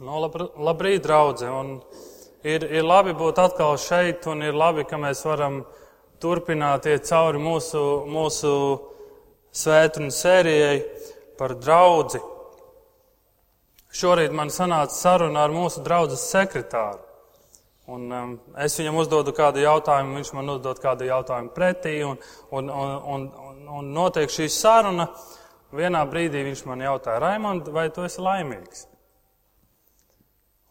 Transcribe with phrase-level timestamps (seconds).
[0.00, 1.50] No, labr labrīt, draugi!
[2.48, 5.60] Ir, ir labi būt atkal šeit, un ir labi, ka mēs varam
[6.22, 8.52] turpināt iet cauri mūsu, mūsu
[9.52, 10.78] svētdienu sērijai
[11.38, 12.22] par draugu.
[13.92, 17.02] Šorīt man sanāca saruna ar mūsu draugu sekretāru.
[17.92, 22.16] Un, um, es viņam uzdodu kādu jautājumu, viņš man uzdod kādu jautājumu pretī, un,
[22.54, 25.10] un, un, un, un notiek šī saruna.
[25.72, 28.86] Vienā brīdī viņš man jautāja, Raimond, vai tu esi laimīgs?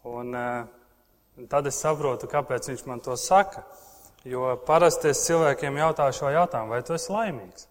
[0.08, 3.62] Un, un tad es saprotu, kāpēc viņš man to saka.
[4.26, 7.66] Jo parasti es cilvēkiem jautāju šo jautājumu, vai tu esi laimīgs?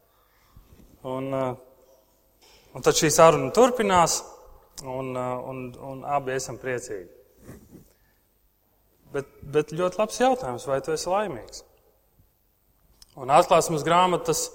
[1.08, 2.44] Un, uh,
[2.76, 4.20] un tad šī saruna turpinās,
[4.84, 5.62] un, uh, un,
[5.94, 7.08] un abi esam priecīgi.
[9.16, 11.64] Bet, bet ļoti labs jautājums, vai tu esi laimīgs?
[13.20, 14.46] Un atklāsmes grāmatas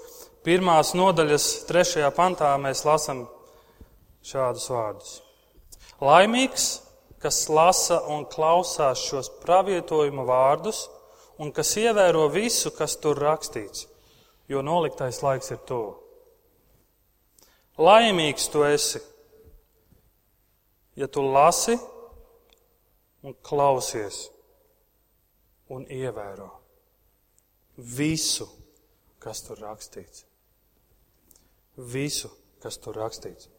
[0.45, 3.25] pirmās nodaļas trešajā pantā mēs lasām
[4.25, 5.11] šādus vārdus.
[6.01, 6.69] Laimīgs,
[7.21, 10.85] kas lasa un klausās šos pravietojumu vārdus
[11.41, 13.87] un kas ievēro visu, kas tur rakstīts,
[14.49, 15.95] jo noliktais laiks ir tuvu.
[17.77, 19.01] Laimīgs tu esi,
[20.97, 21.77] ja tu lasi
[23.21, 24.23] un klausies
[25.69, 26.49] un ievēro
[27.77, 28.47] visu,
[29.21, 30.25] kas tur rakstīts.
[31.77, 32.31] Visu,
[32.63, 33.51] kas tur rakstīts.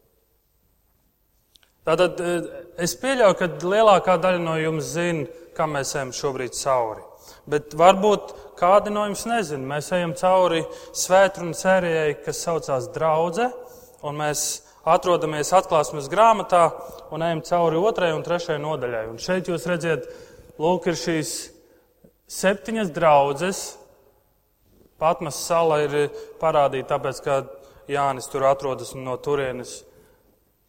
[1.88, 2.48] Tātad eh,
[2.84, 5.24] es pieļauju, ka lielākā daļa no jums zina,
[5.56, 7.00] kam mēs ejam šobrīd cauri.
[7.48, 9.64] Bet varbūt kādi no jums nezina.
[9.70, 10.60] Mēs ejam cauri
[10.96, 13.48] svētkrunu sērijai, kas saucās Draudze,
[14.04, 14.42] un mēs
[14.88, 16.66] atrodamies atklāsmes grāmatā
[17.14, 19.02] un ejam cauri otrajai un trešajai nodaļai.
[19.14, 20.04] Un šeit jūs redzat,
[20.60, 21.32] lūk, ir šīs
[22.28, 23.62] septiņas draudzes.
[25.00, 25.96] Patmas sala ir
[26.42, 27.40] parādīta tāpēc, ka
[27.88, 29.78] Jānis tur atrodas un no turienes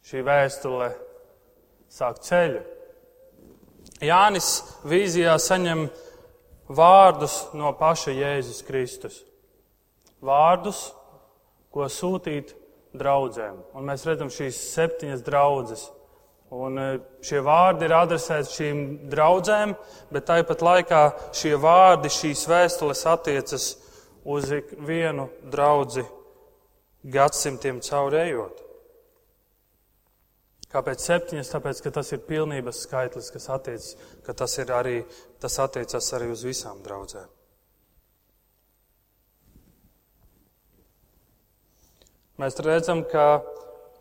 [0.08, 0.92] šī vēstule
[1.90, 2.62] sāk ceļu.
[4.00, 4.50] Jānis
[4.88, 5.88] vīzijā saņem
[6.70, 9.20] vārdus no paša Jēzus Kristus.
[10.24, 10.90] Vārdus,
[11.72, 12.54] ko sūtīt
[12.96, 13.58] draudzēm.
[13.76, 15.88] Un mēs redzam šīs septiņas draudzes.
[16.50, 16.86] Un e,
[17.22, 18.80] šie vārdi ir adresēti šīm
[19.12, 19.76] draudzēm,
[20.10, 21.02] bet tāpat laikā
[21.36, 23.68] šie vārdi, šīs vēstules attiecas
[24.26, 24.50] uz
[24.88, 26.02] vienu draugu
[27.06, 28.69] gadsimtiem caurējot.
[30.70, 31.50] Kāpēc septiņas?
[31.50, 33.92] Tāpēc, ka tas ir pilnības skaitlis, kas attiecas,
[34.26, 35.00] ka tas, arī,
[35.42, 37.26] tas attiecas arī uz visām draudzēm.
[42.40, 43.42] Mēs redzam, ka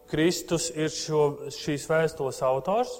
[0.09, 2.93] Kristus ir šo, šīs vēstules autors,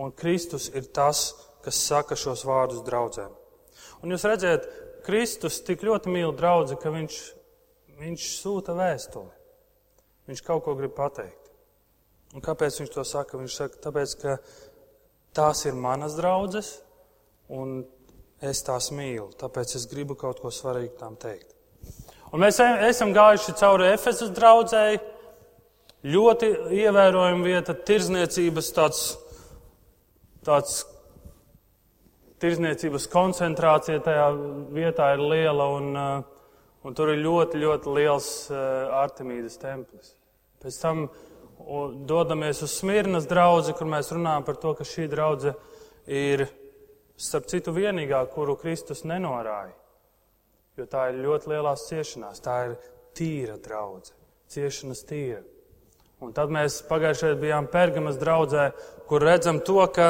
[0.00, 1.26] un Kristus ir tas,
[1.64, 3.34] kas saka šos vārdus draudzēm.
[4.00, 4.64] Un jūs redzat,
[5.04, 7.18] Kristus tik ļoti mīl draugu, ka viņš,
[8.00, 9.30] viņš sūta vēstuli.
[10.30, 11.39] Viņš kaut ko grib pateikt.
[12.30, 13.38] Un kāpēc viņš to saka?
[13.40, 14.36] Viņš saka, tāpēc, ka
[15.34, 16.76] tās ir manas draudzes,
[17.50, 17.80] un
[18.40, 19.32] es tās mīlu.
[19.40, 21.56] Tāpēc es gribu kaut ko svarīgu tām teikt.
[22.30, 25.00] Un mēs esam gājuši cauri Efesas draudzēji.
[26.10, 26.48] Ļoti
[26.78, 29.00] ievērojama vieta, tirzniecības tāds,
[30.46, 30.78] tāds
[32.40, 34.28] tirzniecības koncentrācija tajā
[34.72, 36.46] vietā ir liela, un, uh,
[36.86, 40.14] un tur ir ļoti, ļoti liels uh, Artemīdas templis.
[40.62, 41.10] Pēc tam un
[42.08, 45.54] dodamies uz Smirnas draugu, kur mēs runājam par to, ka šī draudzene
[46.10, 46.46] ir,
[47.20, 49.74] starp citu, vienīgā, kuru Kristus nenorāja.
[50.78, 52.76] Jo tā ir ļoti lielās ciešanās, tā ir
[53.16, 54.16] tīra draudzene,
[54.50, 55.42] ciešanas tīra.
[56.20, 58.70] Un tad mēs pagājušajā bijām Pergamas draudzē,
[59.08, 60.08] kur redzam to, ka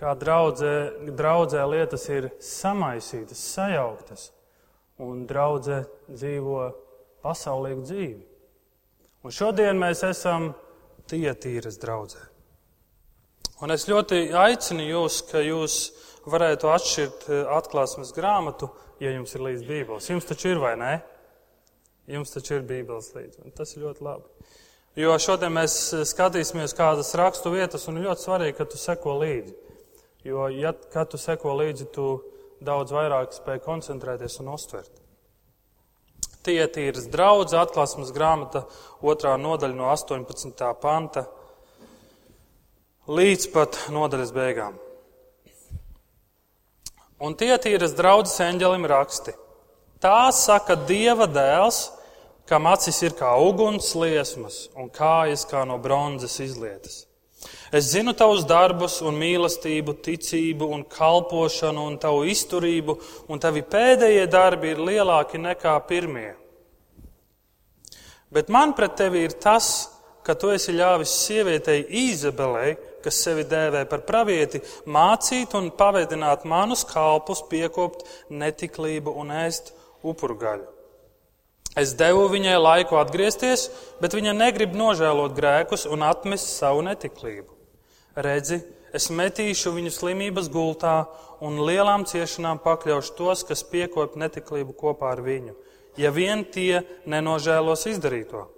[0.00, 0.74] kā draudzē,
[1.14, 4.30] draudzē lietas ir samaisītas, sajauktas,
[5.02, 6.62] un draudzē dzīvo
[7.22, 8.31] pasaulīgu dzīvi.
[9.22, 10.50] Un šodien mēs esam
[11.06, 12.22] Tietīras draudzē.
[13.62, 15.76] Un es ļoti aicinu jūs, ka jūs
[16.26, 18.70] varētu atšķirt eh, atklāsmes grāmatu,
[19.02, 20.08] ja jums ir līdz Bībeles.
[20.10, 20.92] Jums taču ir vai nē?
[22.10, 23.44] Jums taču ir Bībeles līdzi.
[23.46, 24.48] Un tas ir ļoti labi.
[24.98, 29.54] Jo šodien mēs eh, skatīsimies kādas rakstu vietas, un ļoti svarīgi, ka tu seko līdzi.
[30.26, 30.74] Jo, ja
[31.10, 32.08] tu seko līdzi, tu
[32.62, 35.01] daudz vairāk spēj koncentrēties un uztvert.
[36.42, 38.64] Tietīras draudz atklāsmes grāmata
[38.98, 40.64] otrā nodaļa no 18.
[40.82, 41.26] panta
[43.06, 44.78] līdz pat nodaļas beigām.
[47.22, 49.36] Un tietīras draudzes eņģelim raksti.
[50.02, 51.84] Tā saka Dieva dēls,
[52.50, 57.04] kam acis ir kā uguns liesmas un kājas kā no bronzas izlietas.
[57.72, 62.98] Es zinu tavus darbus un mīlestību, ticību un kalpošanu un tavu izturību,
[63.32, 66.34] un tavi pēdējie darbi ir lielāki nekā pirmie.
[68.32, 69.72] Bet man pret tevi ir tas,
[70.24, 76.86] ka tu esi ļāvis sievietei Izabelei, kas sevi dēvē par pravieti, mācīt un pavedināt manus
[76.88, 79.74] kalpus, piekopt netiklību un ēst
[80.06, 80.71] upurgaļu.
[81.78, 83.70] Es devu viņai laiku atgriezties,
[84.02, 87.48] bet viņa negrib nožēlot grēkus un atmest savu netiklību.
[88.12, 88.60] Redzi,
[88.92, 91.06] es metīšu viņu slimības gultā
[91.40, 95.56] un lielām ciešanām pakļaušu tos, kas piekop netiklību kopā ar viņu,
[95.96, 98.50] ja vien tie nenožēlos izdarīto.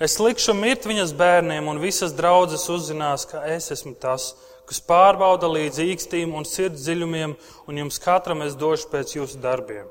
[0.00, 4.30] Es likšu mirt viņas bērniem, un visas draudzes uzzinās, ka es esmu tas,
[4.70, 7.34] kas pārbauda līdz īkstīm un sirds dziļumiem,
[7.66, 9.90] un jums katram es došu pēc jūsu darbiem.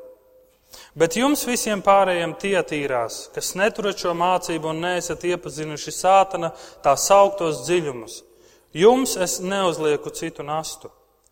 [0.98, 6.52] Bet jums visiem pārējiem tie tīrās, kas neturat šo mācību un neesat iepazinuši sātana
[6.86, 8.24] tā sauktos dziļumus.
[8.78, 10.92] Jums es neuzlieku citu nastu,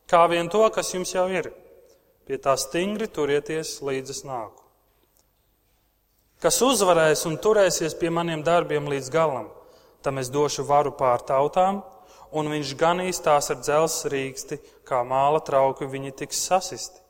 [0.10, 1.52] kā vien to, kas jums jau ir.
[2.26, 4.68] Pie tā stingri turieties līdz es nāku
[6.44, 9.50] kas uzvarēs un turēsies pie maniem darbiem līdz galam,
[10.06, 11.82] tam es došu varu pār tautām,
[12.32, 17.02] un viņš ganīs tās ar dzelzs rīksti, kā māla trauki viņi tiks sasisti.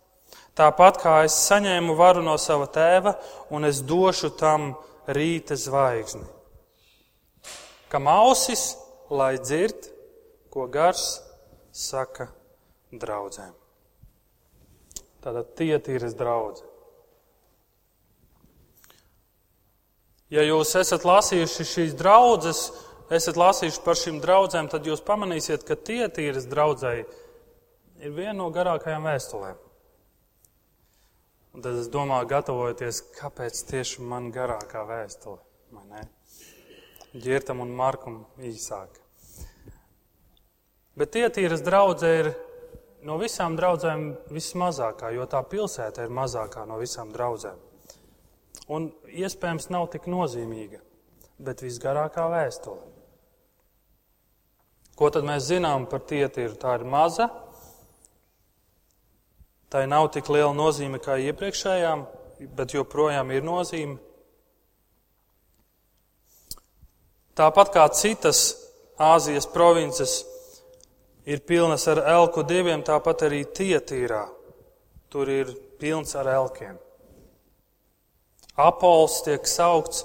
[0.58, 3.14] Tāpat kā es saņēmu varu no sava tēva,
[3.54, 4.72] un es došu tam
[5.06, 6.26] rīta zvaigzni.
[7.92, 8.74] Kam ausis,
[9.14, 9.92] lai dzird,
[10.52, 11.20] ko gars
[11.72, 12.32] saka
[12.92, 13.54] draudzēm.
[15.22, 16.66] Tātad tie ir draugi.
[20.34, 22.66] Ja jūs esat lasījuši šīs draudzes,
[23.14, 27.06] esat lasījuši par šīm draudzēm, tad jūs pamanīsiet, ka tietīras draudzēji
[28.04, 29.67] ir viena no garākajām vēstulēm.
[31.58, 35.42] Un tad es domāju, gatavojoties, kāpēc tieši man garākā vēstule,
[35.74, 36.04] vai ne?
[37.18, 39.02] Ģirtam un Markam īsāk.
[40.98, 42.30] Bet tietīras draudzē ir
[43.10, 47.66] no visām draudzēm vismazākā, jo tā pilsēta ir mazākā no visām draudzēm
[48.68, 50.82] un iespējams nav tik nozīmīga,
[51.40, 52.84] bet visgarākā vēstule.
[54.98, 56.58] Ko tad mēs zinām par tietīru?
[56.58, 57.30] Tā ir maza,
[59.70, 62.06] tai nav tik liela nozīme kā iepriekšējām,
[62.56, 63.98] bet joprojām ir nozīme.
[67.38, 68.64] Tāpat kā citas
[68.98, 70.24] Āzijas provinces
[71.30, 74.24] ir pilnas ar elku dieviem, tāpat arī tietīrā.
[75.14, 76.80] Tur ir pilns ar elkiem.
[78.58, 80.02] Apols tiek saukts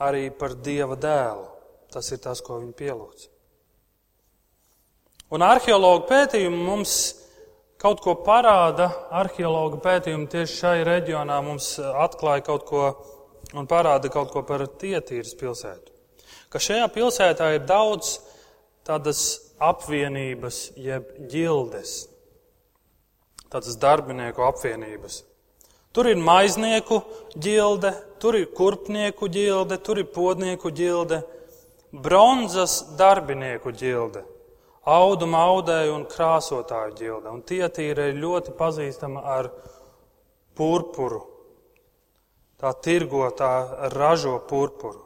[0.00, 1.44] arī par Dieva dēlu.
[1.92, 3.28] Tas ir tas, ko viņi pielūdz.
[5.34, 6.94] Un arheologu pētījumi mums
[7.84, 8.88] kaut ko parāda.
[9.12, 12.86] Arheologu pētījumi tieši šai reģionā mums atklāja kaut ko
[13.54, 15.92] un parāda kaut ko par Tietīras pilsētu.
[16.48, 18.16] Ka šajā pilsētā ir daudz
[18.86, 19.20] tādas
[19.62, 21.94] apvienības, jeb ģildes,
[23.52, 25.20] tādas darbinieku apvienības.
[25.94, 27.02] Tur ir maiznieku
[27.38, 27.92] ģilde,
[28.22, 31.20] tur ir kurpnieku ģilde, tur ir podnieku ģilde,
[31.94, 34.24] bronzas darbinieku ģilde,
[34.90, 37.30] auduma audēju un krāsotāju ģilde.
[37.30, 39.50] Un tie tīri ir ļoti pazīstama ar
[40.56, 41.22] purpuru.
[42.60, 43.50] Tā tirgo, tā
[43.94, 45.02] ražo purpuru.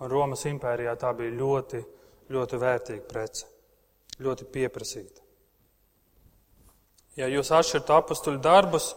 [0.00, 1.80] Un Romas impērijā tā bija ļoti,
[2.32, 3.46] ļoti vērtīga prece,
[4.20, 5.22] ļoti pieprasīta.
[7.16, 8.90] Ja jūs atšķirat apstuļu darbus,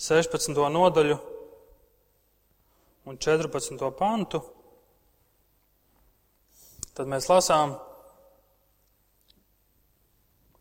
[0.00, 0.56] 16.
[0.72, 1.18] nodaļu
[3.04, 3.84] un 14.
[3.98, 4.40] pantu,
[6.96, 7.76] tad mēs lasām,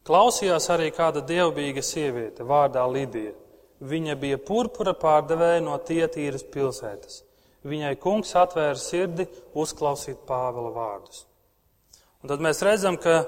[0.08, 3.34] klausījās arī kāda dievbijīga sieviete vārdā Lidija.
[3.84, 7.24] Viņa bija purpura pārdevēja no Tietīras pilsētas.
[7.68, 9.26] Viņai kungs atvēra sirdi
[9.60, 11.26] uzklausīt Pāvila vārdus.
[12.24, 13.24] Un tad mēs redzam, ka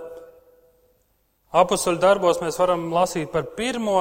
[1.55, 3.99] apustuļu darbos mēs varam lasīt par pirmo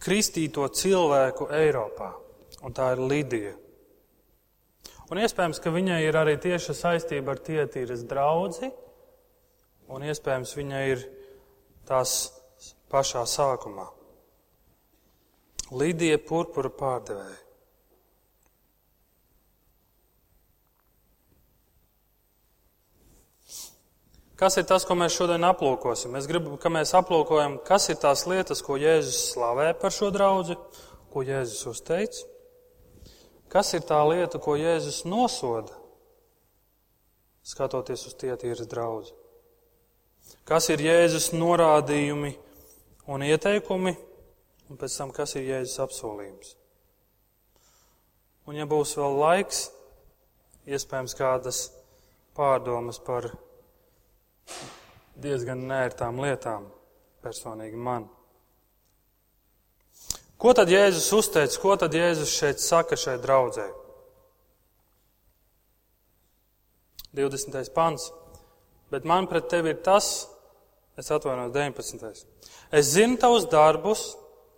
[0.00, 2.12] kristīto cilvēku Eiropā,
[2.64, 3.54] un tā ir Lidija.
[5.12, 8.72] Un iespējams, ka viņai ir arī tieša saistība ar tietīras draudzi,
[9.92, 11.02] un iespējams, viņa ir
[11.88, 12.16] tās
[12.92, 13.86] pašā sākumā.
[15.74, 17.42] Lidija purpura pārdevēja.
[24.36, 26.12] Kas ir tas, ko mēs šodien aplūkosim?
[26.18, 30.58] Es gribu, ka mēs aplūkojam, kas ir tās lietas, ko Jēzus slavē par šo draugu,
[31.08, 32.26] ko Jēzus uzteica.
[33.48, 35.72] Kas ir tā lieta, ko Jēzus nosoda,
[37.48, 39.14] skatoties uz tietīras draugu?
[40.46, 42.32] Kas ir Jēzus norādījumi
[43.10, 43.94] un ieteikumi,
[44.70, 46.52] un pēc tam, kas ir Jēzus apsolījums?
[48.46, 49.64] Un, ja būs vēl laiks,
[50.70, 51.64] iespējams, kādas
[52.38, 53.32] pārdomas par
[55.18, 56.68] diezgan nērtām lietām
[57.24, 58.06] personīgi man.
[60.38, 63.66] Ko tad Jēzus uzteica, ko tad Jēzus šeit saka šai draudzē?
[67.16, 67.72] 20.
[67.72, 68.10] pants.
[68.90, 70.28] Bet man pret tevi ir tas,
[70.98, 72.26] es atvainojos 19.
[72.72, 74.14] Es zinu tavus darbus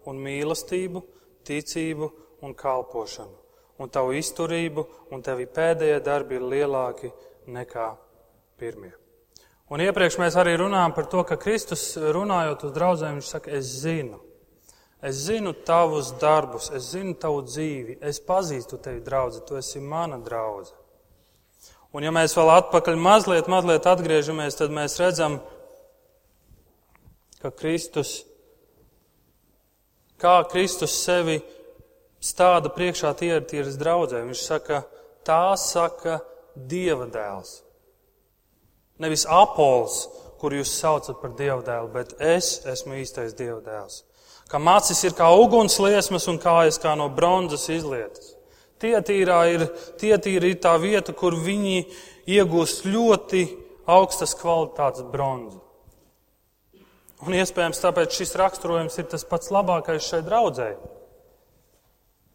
[0.09, 1.03] un mīlestību,
[1.49, 2.11] ticību
[2.45, 3.35] un kalpošanu,
[3.81, 7.13] un tavu izturību, un tevi pēdējie darbi ir lielāki
[7.49, 7.91] nekā
[8.61, 8.93] pirmie.
[9.69, 13.69] Un iepriekš mēs arī runājām par to, ka Kristus runājot uz draugiem, viņš saka, es
[13.83, 14.23] zinu.
[15.05, 20.19] Es zinu tavus darbus, es zinu tavu dzīvi, es pazīstu tevi, draugi, tu esi mana
[20.19, 20.88] draudzene.
[21.97, 25.39] Un ja mēs vēl atpakaļ mazliet, mazliet atgriežamies, tad mēs redzam,
[27.41, 28.25] ka Kristus,
[30.21, 31.39] kā Kristus sevi
[32.21, 34.21] stāda priekšā tīras draudzē.
[34.27, 34.83] Viņš saka,
[35.27, 36.21] tā saka
[36.59, 37.61] Dieva dēls.
[38.99, 40.03] Nevis apols,
[40.43, 44.03] kur jūs saucat par Dieva dēlu, bet es esmu īstais Dieva dēls.
[44.49, 48.35] Kā macis ir kā ugunsliesmas un kājas kā no bronzas izlietas.
[48.79, 49.65] Tietīrā ir,
[49.99, 51.81] tietīra ir tā vieta, kur viņi
[52.31, 53.47] iegūst ļoti
[53.89, 55.63] augstas kvalitātes bronzu.
[57.27, 60.79] Un iespējams tāpēc šis raksturojums ir tas pats labākais šai draudzēji.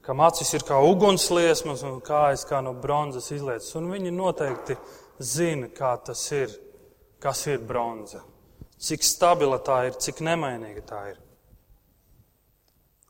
[0.03, 3.71] Kam acis ir kā ugunsliesmas un kājas kā no bronzas izlietas.
[3.79, 4.75] Un viņi noteikti
[5.23, 6.51] zina, kā tas ir,
[7.23, 8.19] kas ir bronza.
[8.83, 11.21] Cik stabila tā ir, cik nemainīga tā ir.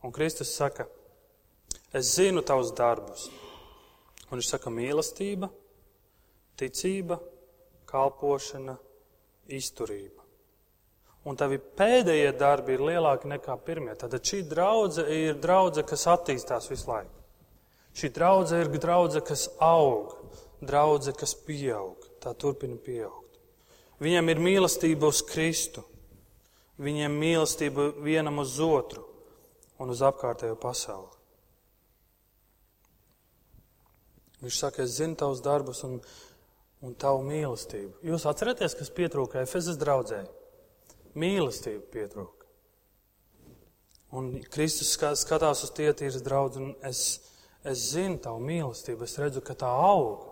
[0.05, 0.85] Un Kristus saka,
[1.93, 3.27] Es zinu tavus darbus.
[4.31, 5.51] Un viņš saka, mīlestība,
[6.57, 7.19] ticība,
[7.89, 8.73] kalpošana,
[9.53, 10.23] izturība.
[11.29, 13.93] Un tavi pēdējie darbi ir lielāki nekā pirmie.
[13.95, 17.21] Tad šī draudzene ir draudzene, kas attīstās visu laiku.
[17.93, 20.17] Šī draudzene ir draudzene, kas aug,
[20.65, 22.09] draudzene, kas pieaug.
[22.23, 23.37] Tā turpina pieaugt.
[24.03, 25.83] Viņam ir mīlestība uz Kristu,
[26.81, 29.05] viņiem mīlestība vienam uz otru
[29.79, 31.12] un uz apkārtējo pasauli.
[34.43, 35.99] Viņš saka, es zinu tavus darbus un,
[36.83, 38.01] un tavu mīlestību.
[38.03, 40.25] Jūs atceraties, kas pietrūka Efezes draudzē?
[41.15, 42.49] Mīlestība pietrūka.
[44.13, 47.21] Un Kristus skatās uz tietīras draudz, un es,
[47.63, 50.27] es zinu tavu mīlestību, es redzu, ka tā aug.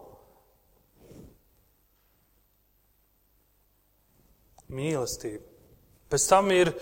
[4.72, 5.48] Mīlestība.
[6.12, 6.76] Pēc tam ir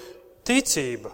[0.50, 1.13] ticība.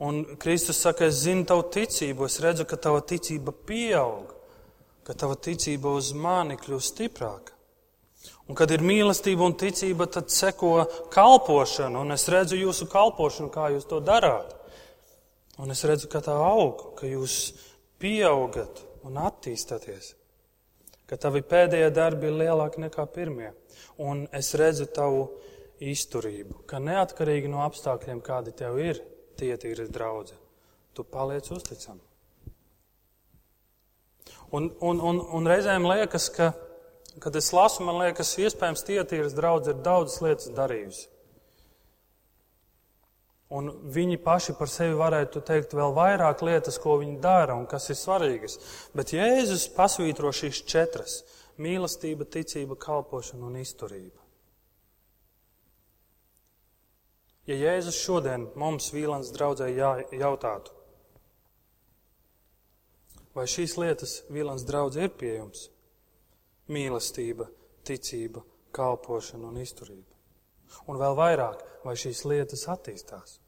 [0.00, 4.39] Un Kristus saka, es zinu tavu ticību, es redzu, ka tava ticība pieaug
[5.10, 7.56] ka tava ticība uz mani kļūst stiprāka.
[8.46, 13.72] Un, kad ir mīlestība un ticība, tad seko kalpošana, un es redzu jūsu kalpošanu, kā
[13.74, 14.52] jūs to darāt.
[15.58, 17.40] Un es redzu, ka tā aug, ka jūs
[17.98, 20.12] pieaugat un attīstāties,
[21.10, 23.50] ka tavi pēdējie darbi ir lielāki nekā pirmie.
[23.98, 25.24] Un es redzu tavu
[25.82, 29.02] izturību, ka neatkarīgi no apstākļiem, kādi tev ir,
[29.34, 30.38] tie ir draugi,
[30.94, 32.09] tu paliec uzticams.
[34.50, 36.50] Un, un, un, un reizēm liekas, ka,
[37.22, 41.06] kad es lasu, man liekas, iespējams, tietīras draudzes ir daudzas lietas darījusi.
[43.50, 47.88] Un viņi paši par sevi varētu teikt vēl vairāk lietas, ko viņi dara un kas
[47.90, 48.58] ir svarīgas.
[48.94, 51.22] Bet Jēzus pasvītro šīs četras-
[51.64, 54.18] mīlestība, ticība, kalpošana un izturība.
[57.46, 60.70] Ja Jēzus šodien mums Vīlans draudzē jautātu,
[63.40, 65.70] Vai šīs lietas Vīlans draudz ir pie jums?
[66.68, 67.46] Mīlestība,
[67.88, 68.42] ticība,
[68.76, 70.18] kalpošana un izturība.
[70.84, 73.38] Un vēl vairāk, vai šīs lietas attīstās?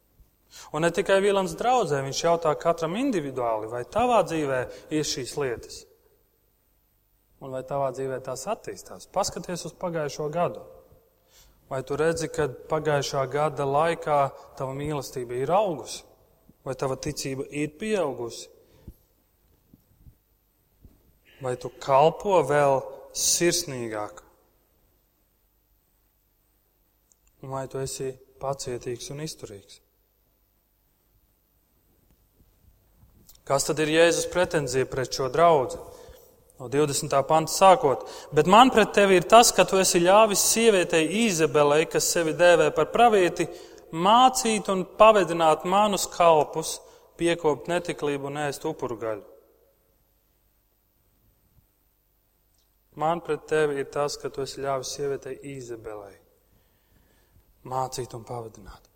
[0.73, 4.63] Un ne tikai Vīlans draudzē, viņš jautā katram individuāli, vai tavā dzīvē
[4.97, 5.83] ir šīs lietas?
[7.45, 9.11] Un vai tavā dzīvē tās attīstās?
[9.13, 10.65] Paskaties uz pagājušo gadu.
[11.69, 14.19] Vai tu redzi, ka pagājušā gada laikā
[14.57, 16.01] tava mīlestība ir augusi?
[16.65, 18.49] Vai tava ticība ir pieaugusi?
[21.43, 22.81] Vai tu kalpo vēl
[23.19, 24.23] sirsnīgāk?
[27.43, 29.81] Un vai tu esi pacietīgs un izturīgs?
[33.43, 35.81] Kas tad ir Jēzus pretenzija pret šo draugu?
[36.63, 37.17] No 20.
[37.27, 38.05] panta sākot.
[38.31, 42.71] Bet man pret tevi ir tas, ka tu esi ļāvis sievietei Izabelei, kas sevi dēvē
[42.77, 43.49] par pravieti,
[43.91, 46.77] mācīt un pavedināt manus kalpus,
[47.19, 49.32] piekopt netiklību un ēst upurgaļu.
[53.01, 56.19] Man pret tevi ir tas, ka tu esi ļāvis sievietei Izabelei
[57.69, 58.89] mācīt un pavadināt.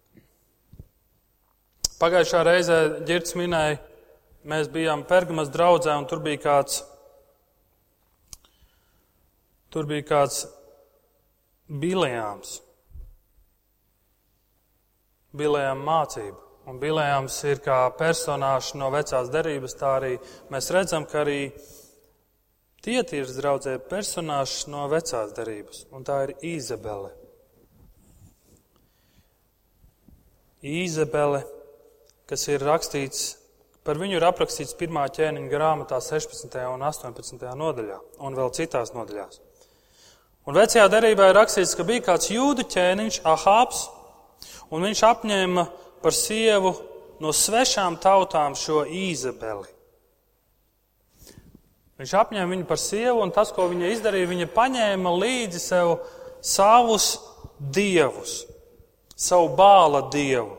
[1.97, 3.79] Pagājušā reizē ģirds minēja,
[4.45, 6.83] mēs bijām Pergamas draudzē un tur bija kāds,
[9.73, 10.43] tur bija kāds
[11.71, 12.59] bilējāms.
[15.37, 16.43] Bilējām mācību.
[16.67, 20.17] Un bilējāms ir kā personāžs no vecās derības, tā arī
[20.51, 21.53] mēs redzam, ka arī
[22.87, 27.09] Tietīrs draudzē personāžs no vecās darības, un tā ir Izabele.
[30.63, 31.41] Izabele,
[32.31, 33.25] kas ir rakstīts,
[33.83, 36.55] par viņu ir aprakstīts pirmā ķēniņa grāmatā 16.
[36.71, 37.43] un 18.
[37.59, 39.43] nodaļā, un vēl citās nodaļās.
[40.47, 43.89] Un vecajā darībā ir rakstīts, ka bija kāds jūdu ķēniņš, Ahāps,
[44.71, 45.67] un viņš apņēma
[46.07, 46.77] par sievu
[47.19, 49.75] no svešām tautām šo Izabeli.
[51.97, 55.95] Viņš apņēma viņu par sievu, un tas, ko viņa izdarīja, viņa paņēma līdzi sev
[56.45, 57.15] savus
[57.57, 58.43] dievus,
[59.17, 60.53] savu bāla dievu.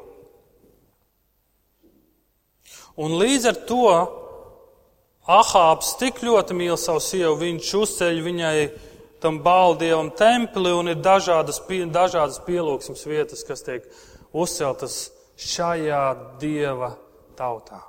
[2.98, 3.90] Un līdz ar to
[5.28, 8.60] Ahāps tik ļoti mīl savu sievu, viņš uzceļ viņai
[9.20, 13.90] tam bāldievam templi un ir dažādas, dažādas pielūgsmes vietas, kas tiek
[14.32, 16.94] uzceltas šajā dieva
[17.36, 17.84] tautā.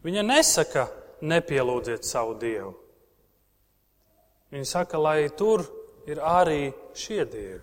[0.00, 0.86] Viņa nesaka,
[1.20, 2.72] nepielūdziet savu dievu.
[4.50, 5.62] Viņa saka, lai tur
[6.08, 7.60] ir arī šie dievi,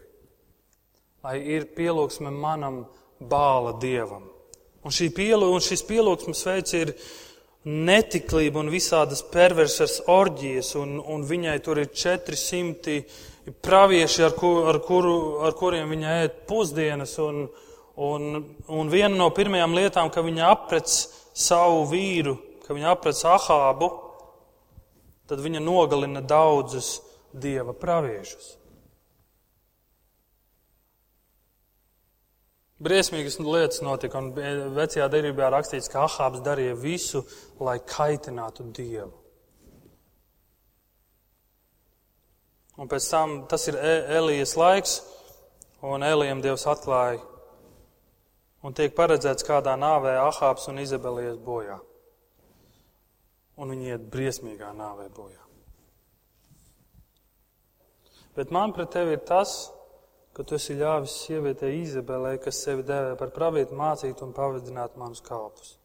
[1.25, 2.85] lai ir pielūgsme manam
[3.19, 4.27] bāla dievam.
[4.85, 6.93] Un, pielu, un šis pielūgsmes veids ir
[7.67, 13.01] netiklība un visādas perversas orģijas, un, un viņai tur ir 400
[13.65, 17.17] pravieši, ar, kur, ar, kuru, ar kuriem viņa ēd pusdienas.
[17.23, 17.47] Un,
[17.97, 20.95] un, un viena no pirmajām lietām, ka viņa aprec
[21.37, 23.91] savu vīru, ka viņa aprec ahābu,
[25.29, 26.97] tad viņa nogalina daudzus
[27.35, 28.55] dieva praviešus.
[32.77, 34.35] Briesmīgas lietas notika, un
[34.77, 37.23] vecajā derībā rakstīts, ka Ahābs darīja visu,
[37.57, 39.15] lai kaitinātu Dievu.
[42.77, 44.99] Un pēc tam tas ir e- Elijas laiks,
[45.81, 47.23] un Elijam Dievs atklāja,
[48.67, 51.79] un tiek paredzēts, kādā nāvē Ahāps un Izabelijas bojā.
[53.57, 55.39] Un viņi iet briesmīgā nāvē bojā.
[58.37, 59.71] Bet man pret tevi ir tas,
[60.35, 65.23] ka tu esi ļāvis sievietei Izabelē, kas sevi dēvē par pravietu mācīt un pavadināt manus
[65.25, 65.77] kalpus.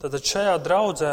[0.00, 1.12] Tad šajā draudzē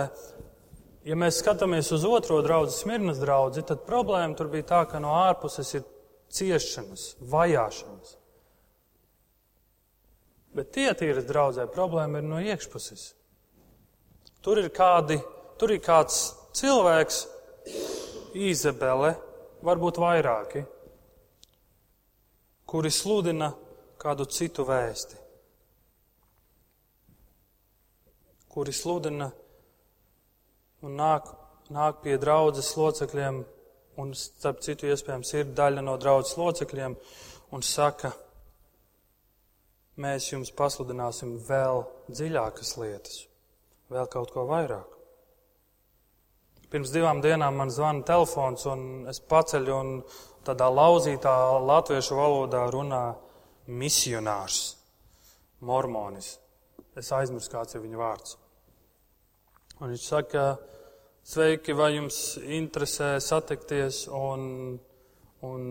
[1.02, 5.16] Ja mēs skatāmies uz otro draugu, Smirnas draugu, tad problēma tur bija tā, ka no
[5.18, 5.86] ārpuses ir
[6.30, 8.18] ciešanas, vajāšanas.
[10.56, 13.12] Bet tietīras draudzē problēma ir no iekšpuses.
[14.44, 15.20] Tur ir, kādi,
[15.62, 16.24] tur ir kāds
[16.58, 17.26] cilvēks,
[18.32, 19.12] Izabele,
[19.62, 20.64] varbūt vairāki,
[22.66, 23.52] kuri sludina
[24.02, 25.20] kādu citu vēsti,
[28.52, 29.30] kuri sludina
[30.82, 31.28] un nāk,
[31.72, 33.44] nāk pie draudzes locekļiem,
[34.02, 36.96] un starp citu iespējams ir daļa no draudzes locekļiem,
[37.52, 38.14] un saka,
[40.02, 43.22] mēs jums pasludināsim vēl dziļākas lietas,
[43.92, 44.98] vēl kaut ko vairāk.
[46.72, 49.90] Pirms divām dienām man zvana telefons, un es paceļu, un
[50.48, 51.34] tādā lauzītā
[51.68, 53.02] latviešu valodā runā
[53.68, 54.62] misionārs,
[55.68, 56.38] mormonis.
[56.98, 58.38] Es aizmirsu, kāds ir viņa vārds.
[59.82, 60.46] Un viņš saka,
[61.28, 64.78] sveiki, vai jums interesē satikties un,
[65.48, 65.70] un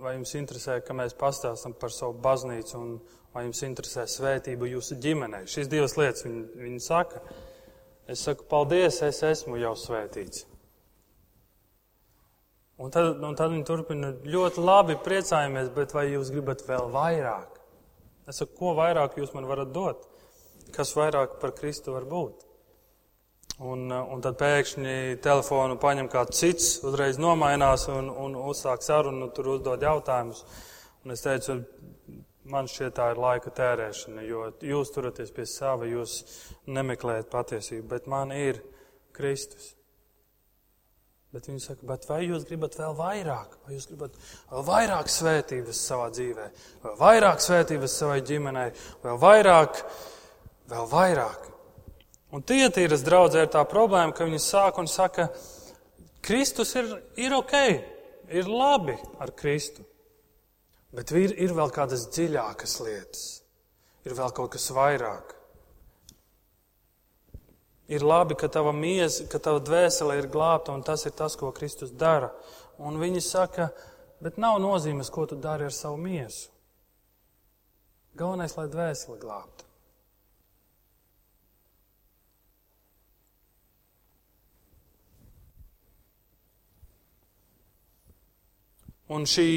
[0.00, 2.96] vai jums interesē, ka mēs pastāstam par savu baznīcu un
[3.36, 5.44] vai jums interesē svētība jūsu ģimenei.
[5.50, 7.20] Šīs divas lietas viņi, viņi saka.
[8.08, 10.46] Es saku, paldies, es esmu jau svētīts.
[12.80, 17.60] Un tad, un tad viņi turpina ļoti labi priecājamies, bet vai jūs gribat vēl vairāk?
[18.28, 20.08] Es saku, ko vairāk jūs man varat dot?
[20.72, 22.46] Kas vairāk par Kristu var būt?
[23.64, 29.54] Un, un tad pēkšņi telefonu paņem kāds cits, uzreiz nomainās un, un uzsāk sarunu, tur
[29.54, 30.42] uzdod jautājumus.
[31.04, 31.60] Un es teicu,
[32.50, 36.20] man šķiet tā ir laika tērēšana, jo jūs turaties pie sava, jūs
[36.70, 38.60] nemeklējat patiesību, bet man ir
[39.16, 39.72] Kristus.
[41.34, 43.58] Bet viņi saka, bet vai jūs gribat vēl vairāk?
[43.66, 44.14] Vai jūs gribat
[44.52, 46.46] vēl vairāk svētības savā dzīvē,
[46.84, 48.70] vēl vairāk svētības savai ģimenei,
[49.02, 49.82] vēl vairāk,
[50.70, 51.50] vēl vairāk?
[52.32, 55.28] Un tietīras draudzē ir tā problēma, ka viņi sāk un saka,
[56.26, 56.88] Kristus ir,
[57.20, 57.54] ir ok,
[58.34, 59.84] ir labi ar Kristu.
[60.94, 63.24] Bet ir, ir vēl kādas dziļākas lietas,
[64.06, 65.34] ir vēl kaut kas vairāk.
[67.86, 71.52] Ir labi, ka tava miesa, ka tava dvēsele ir glābta, un tas ir tas, ko
[71.54, 72.32] Kristus dara.
[72.82, 73.68] Un viņi saka,
[74.22, 76.50] bet nav nozīmes, ko tu dari ar savu miesu.
[78.16, 79.66] Galvenais, lai dvēsele glābta.
[89.12, 89.50] Un šī,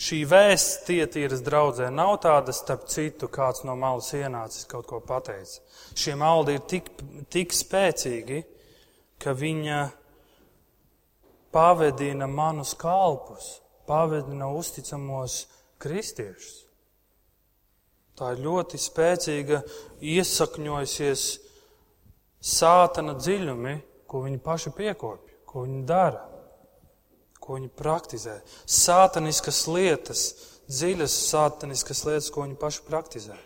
[0.00, 5.60] šī vēsts tietīras draudzē nav tāda, starp citu, kāds no malas ienācis kaut ko pateicis.
[5.94, 6.90] Šie maldi ir tik,
[7.30, 8.42] tik spēcīgi,
[9.22, 9.80] ka viņa
[11.54, 15.44] pavedina manus kalpus, pavedina uzticamos
[15.78, 16.64] kristiešus.
[18.14, 19.58] Tā ir ļoti spēcīga,
[19.98, 21.24] iesakņojusies
[22.44, 23.74] sātana dziļumi,
[24.06, 26.22] ko viņi paši piekopja, ko viņi dara,
[27.44, 28.38] ko viņi praktizē.
[28.64, 30.28] Sātaniskas lietas,
[30.70, 33.36] dziļas sātaniskas lietas, ko viņi paši praktizē.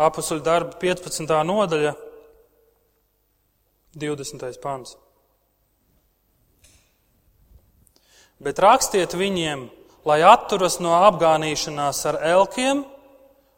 [0.00, 1.28] Apustuļu darba 15.
[1.44, 1.92] nodaļa,
[3.92, 4.56] 20.
[4.62, 4.96] pants.
[8.42, 9.68] Bet rakstiet viņiem,
[10.08, 12.80] lai atturas no apgānīšanās ar elkiem,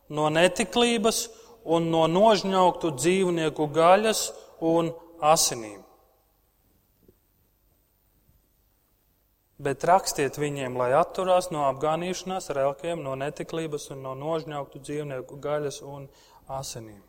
[0.08, 1.24] no netiklības
[1.64, 4.26] un no nožņauktu dzīvnieku gaļas
[4.60, 4.92] un
[5.24, 5.80] asinīm.
[9.64, 15.38] Bet rakstiet viņiem, lai atturās no apgānīšanās ar elkiem, no netiklības un no nožņauktu dzīvnieku
[15.40, 16.08] gaļas un
[16.50, 17.02] asinīm.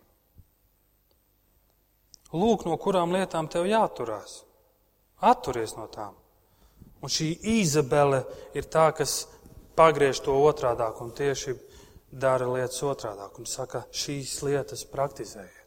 [2.36, 4.44] Lūk, no kurām lietām tev jāturās.
[5.26, 6.14] Atturies no tām.
[7.02, 8.24] Un šī Izabele
[8.58, 9.26] ir tā, kas
[9.78, 11.56] pagriež to otrādāk un tieši
[12.16, 15.66] dara lietas otrādāk un saka, šīs lietas praktizējiet.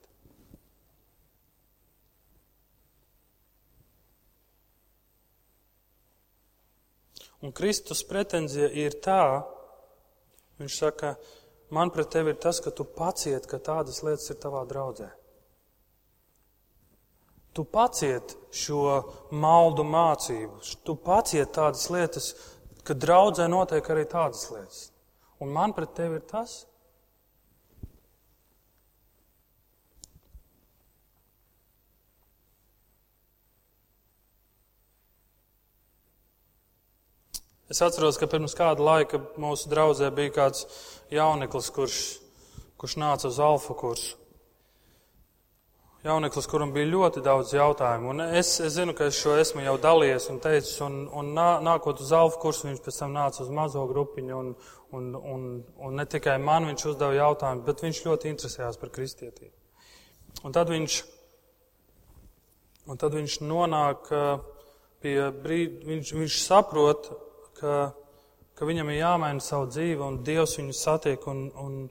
[7.39, 9.45] Un Kristus pretenzija ir tā,
[10.59, 11.13] viņš saka,
[11.71, 15.13] man pret tevi ir tas, ka tu paciet, ka tādas lietas ir tavā draudzē.
[17.55, 18.83] Tu paciet šo
[19.31, 22.33] maldu mācību, tu paciet tādas lietas,
[22.83, 24.87] ka draudzē notiek arī tādas lietas.
[25.39, 26.65] Un man pret tevi ir tas,
[37.69, 40.63] Es atceros, ka pirms kāda laika mūsu draudzē bija kāds
[41.13, 41.99] jauneklis, kurš,
[42.81, 44.17] kurš nāca uz alfa kursu.
[46.07, 48.13] Jauneklis, kuram bija ļoti daudz jautājumu.
[48.13, 51.47] Un es, es zinu, ka es šo esmu jau dalījies un teicis, un, un nā,
[51.67, 54.53] nākot uz alfa kursu, viņš pēc tam nāca uz mazo grupiņu, un,
[54.95, 55.49] un, un,
[55.89, 59.51] un ne tikai man viņš uzdeva jautājumu, bet viņš ļoti interesējās par kristietību.
[60.47, 61.01] Un tad viņš,
[62.95, 64.13] un tad viņš nonāk
[65.03, 67.11] pie brīdi, viņš, viņš saprot,
[67.59, 67.75] ka,
[68.55, 71.83] ka viņam ir jāmaina savu dzīvi, un Dievs viņu satiek, un, un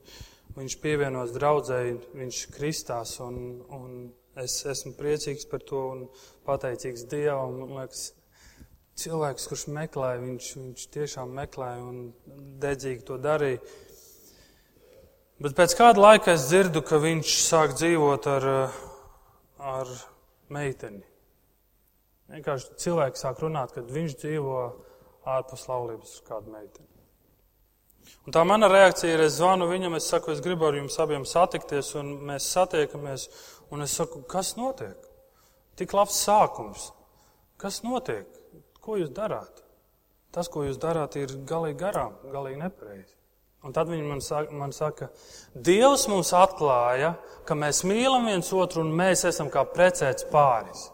[0.58, 3.92] viņš pievienos draudzēji, viņš kristās, un, un
[4.42, 6.06] es esmu priecīgs par to un
[6.48, 7.60] pateicīgs Dievam.
[7.62, 8.08] Man liekas,
[8.98, 12.00] cilvēks, kurš meklē, viņš, viņš tiešām meklē un
[12.62, 13.62] dedzīgi to darīja.
[15.38, 18.48] Bet pēc kāda laika es dzirdu, ka viņš sāk dzīvot ar,
[19.62, 19.94] ar
[20.54, 21.04] meiteni.
[22.34, 24.58] Vienkārši cilvēks sāk runāt, kad viņš dzīvo
[25.30, 26.87] ārpus laulības ar kādu meiteni.
[28.28, 31.24] Un tā mana reakcija ir, es zvanu viņam, es saku, es gribu ar jums abiem
[31.28, 33.28] satikties, un mēs satiekamies,
[33.72, 34.98] un es saku, kas notiek?
[35.80, 36.90] Tik labs sākums.
[37.62, 38.28] Kas notiek?
[38.84, 39.64] Ko jūs darāt?
[40.36, 43.14] Tas, ko jūs darāt, ir galīgi garām, galīgi nepareizi.
[43.66, 45.08] Un tad viņi man saka, man saka,
[45.56, 47.16] Dievs mums atklāja,
[47.48, 50.86] ka mēs mīlam viens otru un mēs esam kā precēts pāris.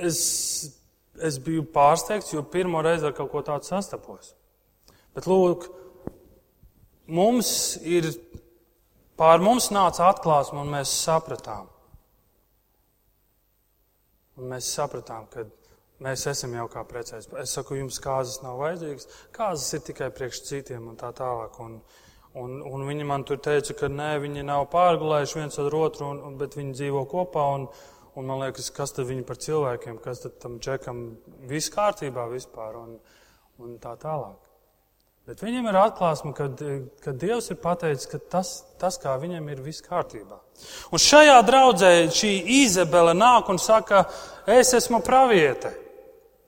[0.00, 0.79] es,
[1.26, 4.34] es biju pārsteigts, jo pirmo reizi ar kaut ko tādu sastapos.
[5.14, 5.66] Bet lūk,
[7.10, 7.50] mums
[7.82, 8.08] ir,
[9.18, 11.68] pār mums nāca atklāsme un mēs sapratām.
[14.40, 15.44] Un mēs sapratām, ka
[16.04, 17.28] mēs esam jau kā precēs.
[17.42, 21.58] Es saku, jums kāzas nav vajadzīgas, kāzas ir tikai priekš citiem un tā tālāk.
[21.60, 21.76] Un,
[22.40, 26.38] un, un viņi man tur teica, ka nē, viņi nav pārgulējuši viens ar otru, un,
[26.40, 27.46] bet viņi dzīvo kopā.
[27.58, 27.68] Un,
[28.20, 30.98] Un man liekas, kas tad viņi par cilvēkiem, kas tad tam džekam
[31.48, 32.98] viss kārtībā vispār un,
[33.64, 34.50] un tā tālāk.
[35.30, 36.50] Bet viņam ir atklāsme, ka,
[37.00, 40.36] ka Dievs ir pateicis, ka tas, tas, kā viņam ir viss kārtībā.
[40.92, 44.04] Un šajā draudzē šī Izabela nāk un saka,
[44.44, 45.72] es esmu praviete.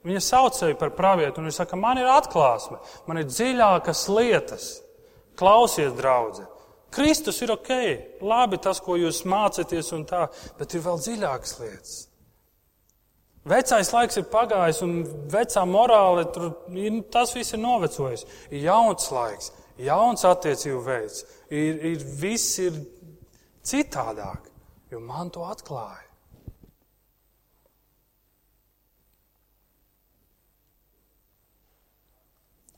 [0.04, 4.72] Viņa sauc sevi par pravietu, un viņa saka, man ir atklāsme, man ir dziļākas lietas.
[5.40, 6.51] Klausies, draudzene!
[6.92, 7.70] Kristus ir ok,
[8.20, 10.26] labi tas, ko jūs mācāties un tā,
[10.58, 11.94] bet ir vēl dziļākas lietas.
[13.48, 15.00] Vecais laiks ir pagājis, un
[15.32, 16.52] vecā morāle, tur,
[17.10, 18.22] tas viss ir novecojis.
[18.52, 19.50] Ir jauns laiks,
[19.82, 22.78] jauns attiecību veids, ir, ir, viss ir
[23.66, 24.46] citādāk,
[24.92, 26.06] jo man to atklāja.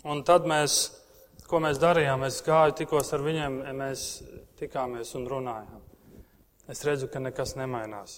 [0.05, 1.03] Un tad mēs
[1.54, 2.26] Ko mēs darījām?
[2.26, 4.04] Es gāju tikos ar viņiem, mēs
[4.58, 5.82] tikāmies un runājām.
[6.66, 8.16] Es redzu, ka nekas nemainās.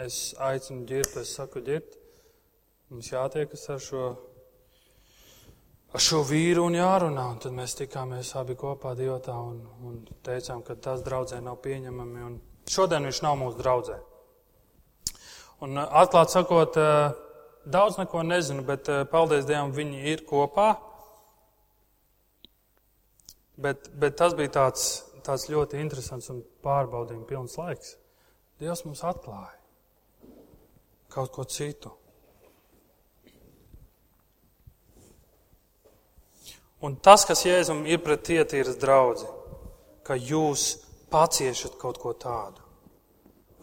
[0.00, 1.98] Es aicinu ģirtu, es saku, ģirt,
[2.88, 4.02] Mums jātiekas ar šo,
[5.92, 7.26] ar šo vīru un jārunā.
[7.34, 12.22] Un tad mēs tikāmies abi kopā divotā un, un teicām, ka tas draudzē nav pieņemami.
[12.24, 13.98] Un šodien viņš nav mūsu draudzē.
[15.66, 16.80] Un atklāt sakot,
[17.68, 20.70] daudz neko nezinu, bet paldies Dievam, viņi ir kopā.
[23.58, 24.88] Bet, bet tas bija tāds,
[25.26, 27.96] tāds ļoti interesants un pārbaudījums pilns laiks.
[28.58, 29.58] Dievs mums atklāja
[31.08, 31.90] kaut ko citu.
[36.84, 39.26] Un tas, kas Jēzum ir pret tietīras draudzi,
[40.06, 40.68] ka jūs
[41.10, 42.62] paciešat kaut ko tādu,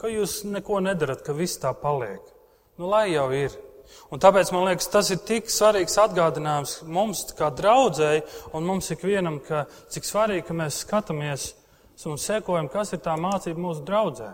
[0.02, 2.20] ka jūs neko nedarat, ka viss tā paliek.
[2.76, 3.56] Nu, lai jau ir.
[4.14, 8.24] Un tāpēc man liekas, tas ir tik svarīgs atgādinājums mums, kā draudzēji,
[8.56, 11.52] un mums ikvienam, ka cik svarīgi, ka mēs skatāmies
[12.06, 14.34] un sekojam, kas ir tā mācība mūsu draudzē.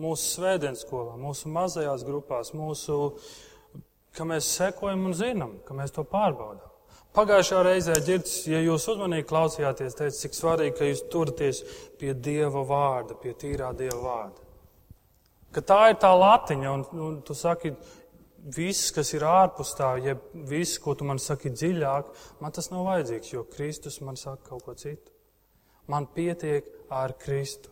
[0.00, 2.98] Mūsu svētdienas skolā, mūsu mazajās grupās, mūsu,
[4.16, 6.72] ka mēs sekojam un zinām, ka mēs to pārbaudām.
[7.12, 11.58] Pagājušā reizē ģirds, ja jūs uzmanīgi klausījāties, teica, cik svarīgi, ka jūs turaties
[12.00, 14.46] pie Dieva vārda, pie tīrā Dieva vārda.
[15.52, 17.74] Ka tā ir tā latiņa, un, un tu saki,
[18.42, 20.16] viss, kas ir ārpus tā, ja
[20.48, 24.64] viss, ko tu man saki dziļāk, man tas nav vajadzīgs, jo Kristus man saka kaut
[24.66, 25.12] ko citu.
[25.90, 27.70] Man pietiek ar Kristu.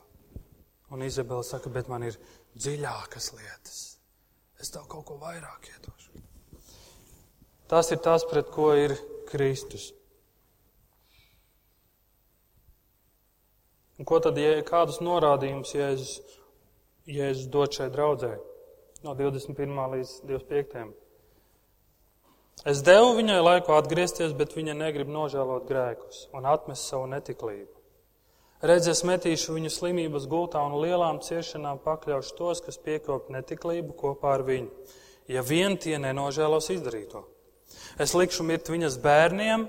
[0.90, 2.16] Un Izabela saka, bet man ir
[2.58, 3.78] dziļākas lietas.
[4.60, 6.22] Es tev kaut ko vairāk iedošu.
[7.70, 8.96] Tas ir tas, pret ko ir
[9.30, 9.92] Kristus.
[14.00, 16.14] Un ko tad, ja kādus norādījumus Jēzus,
[17.06, 18.49] Jēzus dod šai draudzēji?
[19.04, 19.76] No 21.
[19.94, 20.88] līdz 25.
[22.68, 27.72] Es devu viņai laiku atgriezties, bet viņa negrib nožēlot grēkus un atmest savu netiklību.
[28.60, 34.34] Redz, es metīšu viņu slimības gultā un lielām ciešanām pakļaušu tos, kas piekop netiklību kopā
[34.36, 34.68] ar viņu,
[35.32, 37.24] ja vien tie nenožēlos izdarīto.
[37.96, 39.64] Es likšu mirt viņas bērniem,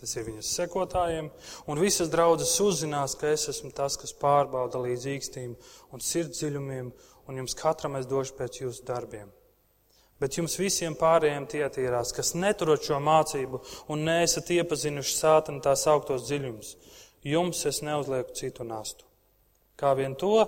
[0.00, 1.30] tas ir viņas sekotājiem,
[1.70, 5.54] un visas draudzes uzzinās, ka es esmu tas, kas pārbauda līdz īkstīm
[5.94, 6.90] un sirds dziļumiem
[7.30, 9.28] un jums katram es došu pēc jūsu darbiem.
[10.20, 13.62] Bet jums visiem pārējiem tie attīrās, kas neturot šo mācību
[13.94, 16.74] un neesat iepazinuši sātana tās augtos dziļumus,
[17.24, 19.06] jums es neuzlieku citu nastu.
[19.80, 20.42] Kā vien to,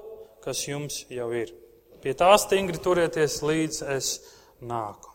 [0.44, 1.54] kas jums jau ir.
[2.02, 4.12] Pie tā stingri turieties līdz es
[4.60, 5.08] nāku.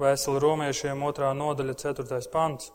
[0.00, 2.70] Vēstuli romiešiem otrā nodaļa, ceturtais pants.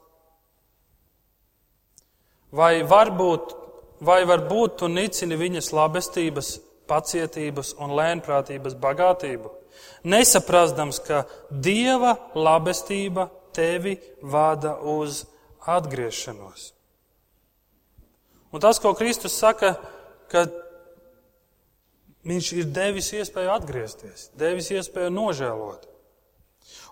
[2.55, 3.55] Vai varbūt
[3.99, 6.55] vai varbūt tu nicini viņas labestības,
[6.89, 9.51] pacietības un lēnprātības bagātību,
[10.05, 15.23] nesaprastams, ka Dieva labestība tevi vada uz
[15.65, 16.71] atgriešanos.
[18.53, 19.73] Un tas, ko Kristus saka,
[20.31, 20.45] ka
[22.25, 25.83] Viņš ir devis iespēju atgriezties, devis iespēju nožēlot.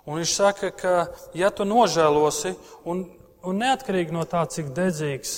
[0.05, 0.93] Un viņš saka, ka
[1.33, 2.53] ja tu nožēlosi,
[2.85, 3.07] un,
[3.41, 5.33] un neatkarīgi no tā, cik dedzīgs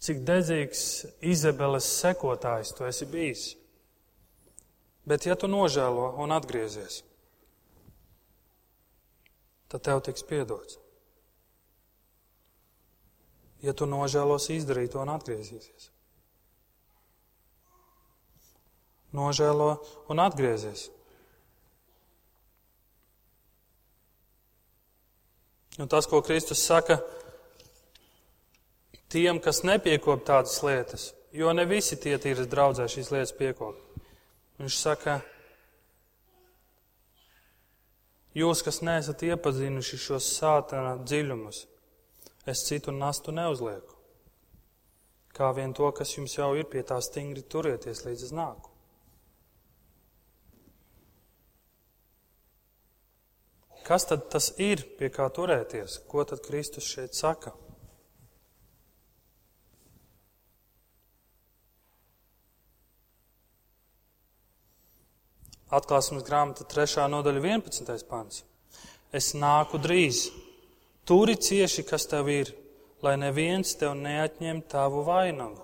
[0.00, 0.82] cik dedzīgs
[1.28, 3.44] Izabeles sekotājs tu esi bijis.
[5.04, 7.00] Bet, ja tu nožēlo un atgriezies,
[9.72, 10.78] tad tev tiks piedots.
[13.60, 15.90] Ja tu nožēlosi izdarīt to un atgriezīsies.
[19.16, 19.72] Nožēlo
[20.12, 20.86] un atgriezies.
[25.80, 27.00] Un tas, ko Kristus saka,
[29.10, 33.78] tiem, kas nepiekop tādas lietas, jo ne visi tie tīras draudzē šīs lietas piekop.
[34.60, 35.20] Viņš saka,
[38.36, 41.64] jūs, kas neesat iepazinuši šos sātana dziļumus,
[42.50, 43.96] es citu nastu neuzlieku.
[45.34, 48.68] Kā vien to, kas jums jau ir pie tā stingri turieties līdz es nāku.
[53.86, 56.02] Kas tad tas ir, pie kā turēties?
[56.10, 57.54] Ko tad Kristus šeit saka?
[65.70, 67.04] Atklāsmes grāmata 3.
[67.12, 68.02] nodaļa 11.
[68.10, 68.42] pants.
[69.14, 70.24] Es nāku drīz,
[71.06, 72.50] turi cieši, kas tev ir,
[73.06, 75.62] lai neviens tev neatņem tavu vainagu.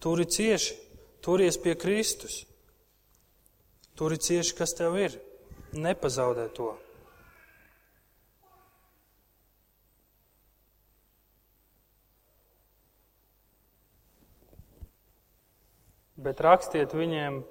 [0.00, 0.78] Turi cieši,
[1.20, 2.40] turies pie Kristus.
[4.00, 5.20] Turi cieši, kas tev ir,
[5.76, 6.72] nepazaudē to.
[16.16, 17.44] Bet rakstiet viņiem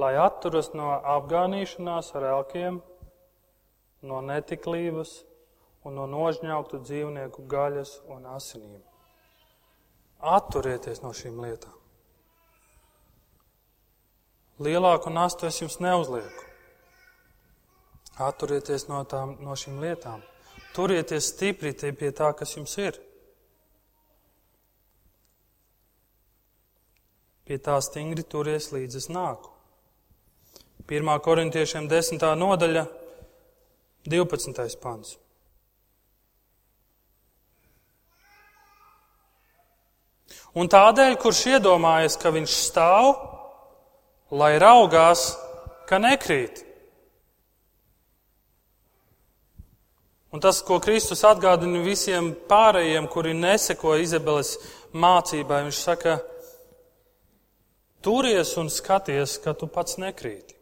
[0.00, 2.80] lai atturas no apgānīšanās ar elkiem,
[4.04, 5.20] no netiklības
[5.84, 8.82] un no nožņauktu dzīvnieku gaļas un asinīm.
[10.24, 11.74] Atturieties no šīm lietām.
[14.64, 16.44] Lielāku nastu es jums neuzlieku.
[18.22, 20.22] Atturieties no, tām, no šīm lietām.
[20.74, 23.00] Turieties stipri pie tā, kas jums ir.
[27.44, 29.53] Pie tā stingri turies līdz es nāku.
[30.84, 31.20] 1.
[31.24, 32.20] korintiešiem 10.
[32.36, 32.82] nodaļa,
[34.04, 34.74] 12.
[34.82, 35.14] pants.
[40.54, 43.14] Un tādēļ, kurš iedomājas, ka viņš stāv,
[44.28, 45.32] lai raugās,
[45.88, 46.60] ka nekrīt.
[50.36, 54.58] Un tas, ko Kristus atgādina visiem pārējiem, kuri neseko Izabeles
[54.92, 56.18] mācībai, viņš saka,
[58.04, 60.53] turies un skaties, ka tu pats nekrīti.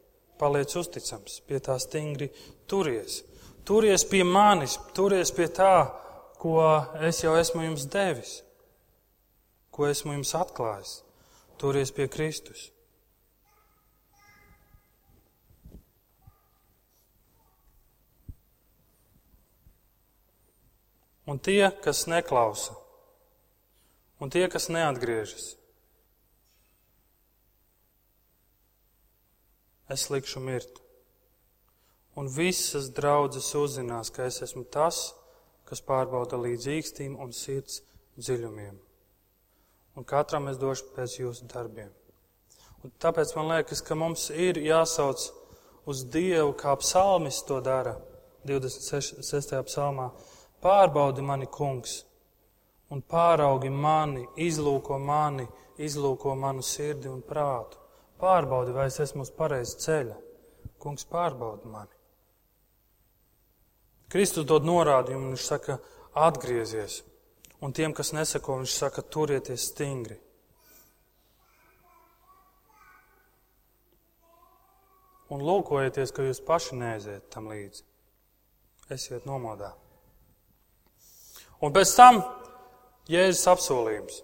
[0.42, 2.32] Paliec uzticams, pie tā stingri
[2.66, 3.22] turies.
[3.62, 5.74] Turies pie manis, turies pie tā,
[6.42, 6.58] ko
[7.06, 8.40] es jau esmu jums devis
[9.72, 11.00] ko esmu jums atklājis.
[11.60, 12.68] Turies pie Kristus.
[21.32, 22.74] Un tie, kas neklausa,
[24.20, 25.52] un tie, kas neatgriežas,
[29.92, 30.80] es likšu mirt.
[32.16, 35.10] Un visas draudzes uzzinās, ka es esmu tas,
[35.68, 37.80] kas pārbauda līdz īkstīm un sirds
[38.18, 38.80] dziļumiem
[39.94, 41.90] un katram es došu pēc jūsu darbiem.
[42.82, 45.28] Un tāpēc man liekas, ka mums ir jāsauc
[45.86, 47.94] uz Dievu, kā psalmis to dara
[48.48, 49.52] 26.
[49.68, 50.08] psalmā.
[50.62, 52.02] Pārbaudi mani, kungs,
[52.90, 55.46] un pāraugi mani, izlūko mani,
[55.78, 57.81] izlūko manu sirdi un prātu.
[58.22, 60.16] Pārbaudi, vai es esmu uz pareiza ceļa.
[60.82, 61.96] Kungs, pārbaudi mani.
[64.12, 65.78] Kristus dod norādījumu, viņš saka,
[66.14, 67.00] atgriezies,
[67.64, 70.18] un tiem, kas nesako, viņš saka, turieties stingri.
[75.32, 77.86] Un lūkojieties, ka jūs paši neaiziet tam līdzi.
[78.92, 79.72] Esiet nomodā.
[81.64, 82.20] Un pēc tam
[83.08, 84.20] Jēzus apsolījums.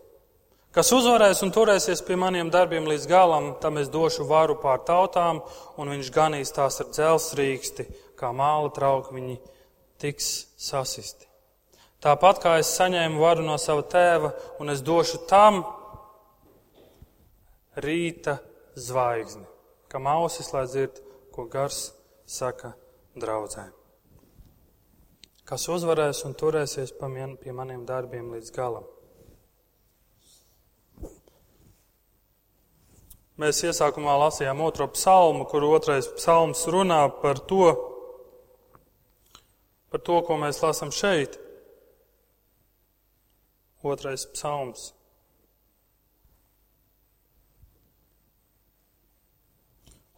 [0.69, 5.41] Kas uzvarēs un turēsies pie maniem darbiem līdz galam, tam es došu varu pār tautām,
[5.81, 7.87] un viņš ganīs tās ar dzelsrīksti,
[8.21, 9.37] kā māla trauki viņi
[10.03, 10.29] tiks
[10.61, 11.25] sasisti.
[12.05, 15.63] Tāpat kā es saņēmu varu no sava tēva, un es došu tam
[17.81, 18.37] rīta
[18.77, 19.49] zvaigzni,
[19.89, 21.01] kam ausis, lai dzird,
[21.33, 21.95] ko gars
[22.29, 22.75] saka
[23.17, 23.73] draudzēm.
[25.49, 28.85] Kas uzvarēs un turēsies pie maniem darbiem līdz galam.
[33.39, 37.71] Mēs iesākumā lasījām otro psalmu, kur otrais psalms runā par to,
[39.93, 41.39] par to, ko mēs lasām šeit.
[43.87, 44.89] Otrais psalms.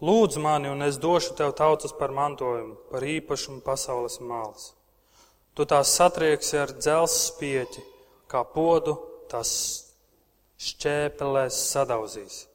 [0.01, 4.71] Lūdzu mani, un es došu tev tautas par mantojumu, par īpašumu pasaules malas.
[5.53, 7.85] Tu tās satrieksi ar dzelzs spieķi,
[8.33, 8.97] kā podu
[9.29, 9.51] tās
[10.57, 12.47] šķēpelēs sadauzīs.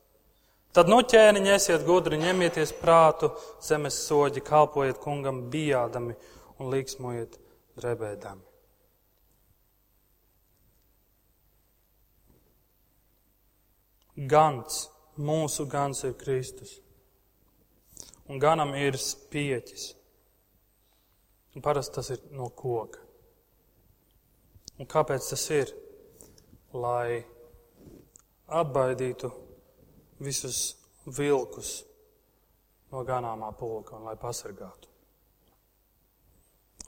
[0.76, 3.30] Tad no ķēniņa esiet gudri, ņemieties prātu,
[3.64, 6.18] zemes soģi, kalpojiet kungam bijādami
[6.60, 7.38] un līksmojiet
[7.80, 8.44] drebēdami.
[14.16, 14.82] Gans,
[15.16, 16.76] mūsu gans ir Kristus.
[18.28, 19.88] Un ganam ir spieķis.
[21.56, 23.00] Un parasti tas ir no koka.
[24.76, 25.72] Un kāpēc tas ir?
[26.76, 27.24] Lai
[28.52, 29.32] atbaidītu
[30.20, 30.76] visus
[31.06, 31.84] vilkus
[32.92, 34.90] no ganāmā pulka un lai pasargātu.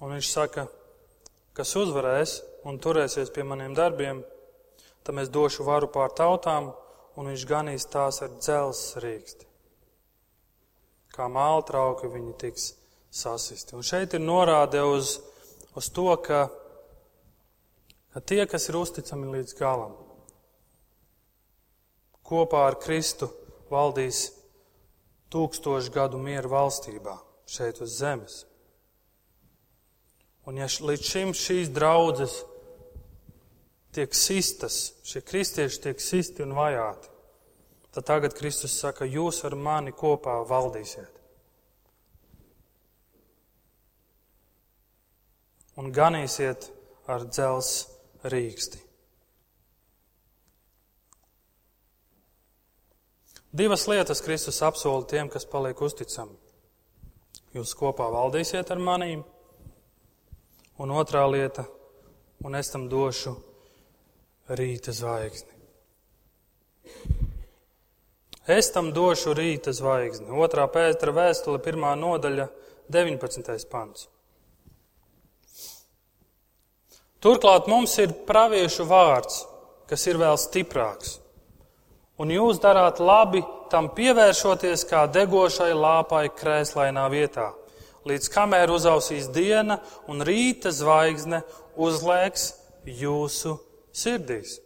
[0.02, 0.68] Un viņš saka,
[1.58, 4.22] kas uzvarēs un turēsies pie maniem darbiem,
[5.04, 6.72] tam es došu varu pār tautām
[7.18, 9.48] un viņš ganīs tās ar dzelzs rīksti.
[11.18, 12.68] Kā māla trauki viņi tiks
[13.10, 13.74] sasisti.
[13.74, 15.18] Un šeit ir norāde uz,
[15.74, 16.46] uz to, ka,
[18.14, 19.96] ka tie, kas ir uzticami līdz galam,
[22.28, 23.30] kopā ar Kristu
[23.72, 24.28] valdīs
[25.32, 27.18] tūkstošu gadu mieru valstībā
[27.48, 28.44] šeit uz zemes.
[30.48, 32.38] Un ja līdz šim šīs draudzes
[33.96, 37.12] tiek sistas, šie kristieši tiek sisti un vajāti,
[37.96, 41.14] tad tagad Kristus saka, jūs ar mani kopā valdīsiet.
[45.78, 46.72] Un ganīsiet
[47.12, 47.72] ar dzels
[48.26, 48.87] rīksti.
[53.58, 56.36] Divas lietas Kristus apsola tiem, kas paliek uzticami.
[57.58, 59.24] Jūs kopā valdīsiet ar manīm,
[60.78, 61.66] un otrā lieta,
[62.46, 63.34] un es tam došu
[64.60, 65.56] rīta zvaigzni.
[68.60, 70.30] Es tam došu rīta zvaigzni.
[70.30, 72.46] Otrā pētera vēstule, pirmā nodaļa,
[72.94, 73.68] 19.
[73.72, 74.06] pants.
[77.26, 79.48] Turklāt mums ir praviešu vārds,
[79.90, 81.18] kas ir vēl stiprāks.
[82.18, 87.52] Un jūs darāt labi tam pievēršoties kā degošai lāpai krēslainā vietā,
[88.10, 89.78] līdz kamēr uzausīs diena
[90.10, 91.44] un rīta zvaigzne
[91.78, 92.50] uzlēks
[92.90, 93.58] jūsu
[93.94, 94.58] sirdīs.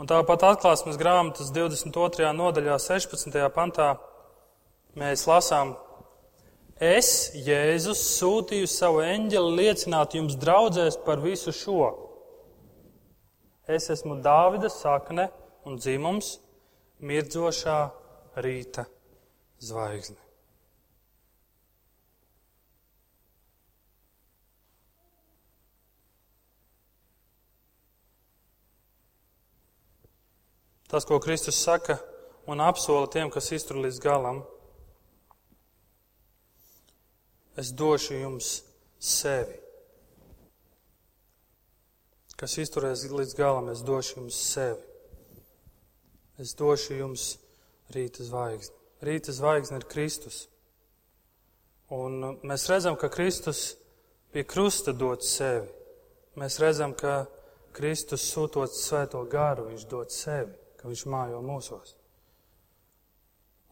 [0.00, 2.32] Un tāpat atklāsmes grāmatas 22.
[2.34, 3.36] nodaļā, 16.
[3.54, 3.92] pantā
[4.98, 5.76] mēs lasām,
[6.82, 11.92] Es, Jēzus, sūtīju savu eņģeli liecināt jums draudzēs par visu šo.
[13.70, 15.28] Es esmu Dāvida sakne
[15.64, 16.38] un dzimums,
[17.00, 17.78] mirdzošā
[18.44, 18.84] rīta
[19.64, 20.20] zvaigzne.
[30.94, 31.96] Tas, ko Kristus saka
[32.46, 34.44] un apsola tiem, kas iztur līdz galam,
[37.58, 38.50] es došu jums
[39.02, 39.58] sevi.
[42.38, 44.93] Kas izturēs līdz galam, es došu jums sevi.
[46.40, 47.28] Es došu jums
[47.94, 48.74] rīta zvaigzni.
[49.04, 50.46] Rīta zvaigzne ir Kristus.
[51.92, 53.76] Un mēs redzam, ka Kristus
[54.32, 55.68] pie krusta dod sevi.
[56.40, 57.26] Mēs redzam, ka
[57.76, 60.54] Kristus sūtot svēto garu, viņš dod sevi
[60.84, 61.94] ka Viņš mājo mūsos.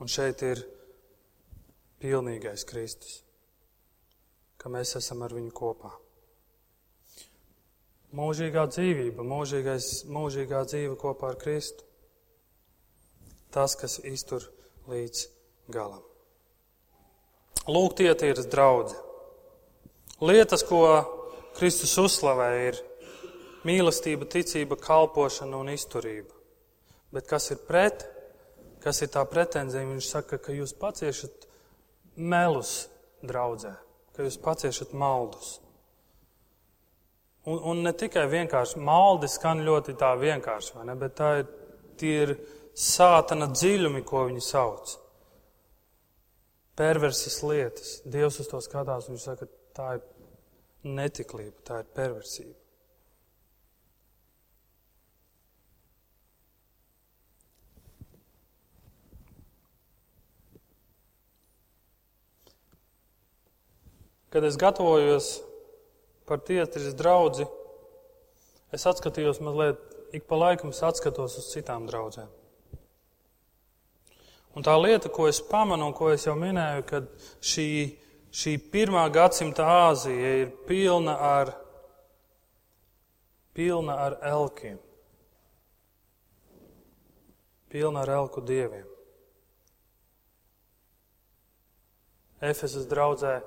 [0.00, 0.62] Un šeit ir
[2.00, 3.18] pilnīgais Kristus,
[4.56, 5.90] ka mēs esam ar viņu kopā.
[8.16, 11.84] Mūžīgā dzīvība, mūžīgais, mūžīgā dzīve kopā ar Kristu.
[13.52, 14.46] Tas, kas iztur
[14.88, 15.26] līdz
[15.72, 16.02] galam.
[17.68, 18.96] Lūk, tie ir draugi.
[20.22, 20.80] Lietas, ko
[21.58, 22.78] Kristus uzslavē, ir
[23.66, 26.34] mīlestība, ticība, kalpošana un izturība.
[27.12, 28.06] Bet kas ir pret?
[28.82, 29.84] Kas ir tā pretenzija?
[29.86, 31.46] Viņš saka, ka jūs paciešat
[32.16, 32.86] melus
[33.22, 33.74] draudzē,
[34.16, 35.58] ka jūs paciešat maldus.
[37.46, 40.94] Un, un ne tikai vienkārši maldi skan ļoti tā vienkārši, ne?
[40.98, 41.48] Bet tā ir,
[41.98, 42.34] tie ir
[42.78, 44.96] sātana dziļumi, ko viņi sauc.
[46.78, 48.00] Perversas lietas.
[48.08, 50.02] Dievs uz to skatās un viņš saka, tā ir
[50.88, 52.58] netiklība, tā ir perversība.
[64.32, 65.42] Kad es gatavojos
[66.24, 67.44] par tiesas draugu,
[68.72, 69.82] es atskatījos mazliet,
[70.16, 72.41] ik pa laikam es atskatos uz citām draudzēm.
[74.52, 77.00] Un tā lieta, ko es pamanu, un ko es jau minēju, ka
[77.40, 77.66] šī,
[78.28, 81.54] šī pirmā gadsimta Āzija ir pilna ar,
[83.56, 84.76] pilna ar elkiem,
[87.72, 88.84] pilna ar elku dieviem.
[92.42, 93.38] Efesas draudzē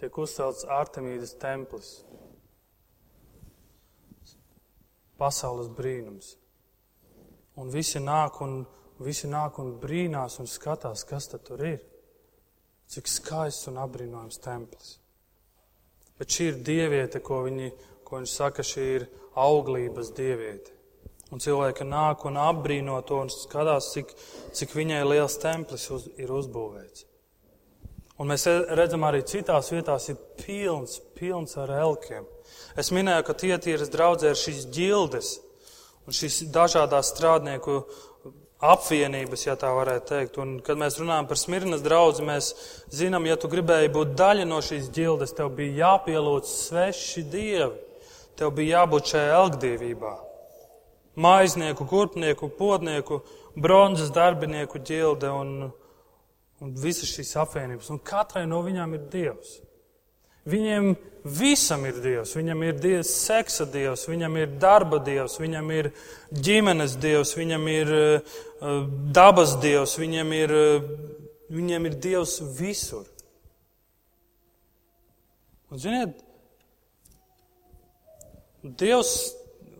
[0.00, 1.98] tiek uzcelts Artemīdas templis.
[5.20, 6.36] Pasaules brīnums.
[7.60, 8.62] Un visi nāk un,
[9.06, 11.80] visi nāk un brīnās un skatās, kas tur ir.
[12.90, 14.96] Cik skaists un apbrīnojams templis.
[16.18, 17.70] Bet šī ir dieviete, ko viņi,
[18.04, 19.06] ko viņi saka, šī ir
[19.38, 20.74] auglības dieviete.
[21.30, 24.10] Un cilvēki nāk un apbrīno to un skatās, cik,
[24.58, 27.06] cik viņai liels templis uz, ir uzbūvēts.
[28.20, 28.44] Un mēs
[28.76, 32.26] redzam arī citās vietās ir pilns, pilns ar elkiem.
[32.76, 33.36] Es minēju, ka
[33.94, 35.30] draudzē ir šīs ģildes
[36.04, 37.78] un šīs dažādās strādnieku
[38.60, 40.38] apvienības, ja tā varētu teikt.
[40.42, 42.50] Un, kad mēs runājam par smirnas draudzi, mēs
[42.92, 47.86] zinām, ja tu gribēji būt daļa no šīs ģildes, tev bija jāpielūdz sveši dievi.
[48.38, 50.12] Tev bija jābūt šajā elgdievībā.
[51.20, 53.20] Maiznieku, kurpnieku, podnieku,
[53.58, 55.50] bronzas darbinieku ģilde un,
[56.62, 59.58] un visas šīs apvienības, un katrai no viņām ir Dievs.
[60.48, 60.94] Viņiem
[61.24, 62.34] visam ir Dievs.
[62.36, 65.90] Viņam ir Dievs, seksa Dievs, viņam ir darba Dievs, viņam ir
[66.32, 68.38] ģimenes Dievs, viņam ir uh,
[69.12, 70.88] dabas Dievs, viņam ir, uh,
[71.52, 73.08] viņam ir Dievs visur.
[75.70, 76.16] Un, ziniet,
[78.62, 79.14] Dievs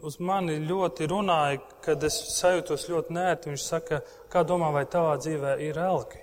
[0.07, 3.53] uz mani ļoti runāja, kad es sajūtos ļoti nērti.
[3.53, 4.01] Viņš saka,
[4.32, 6.22] kā domā, vai tavā dzīvē ir elki?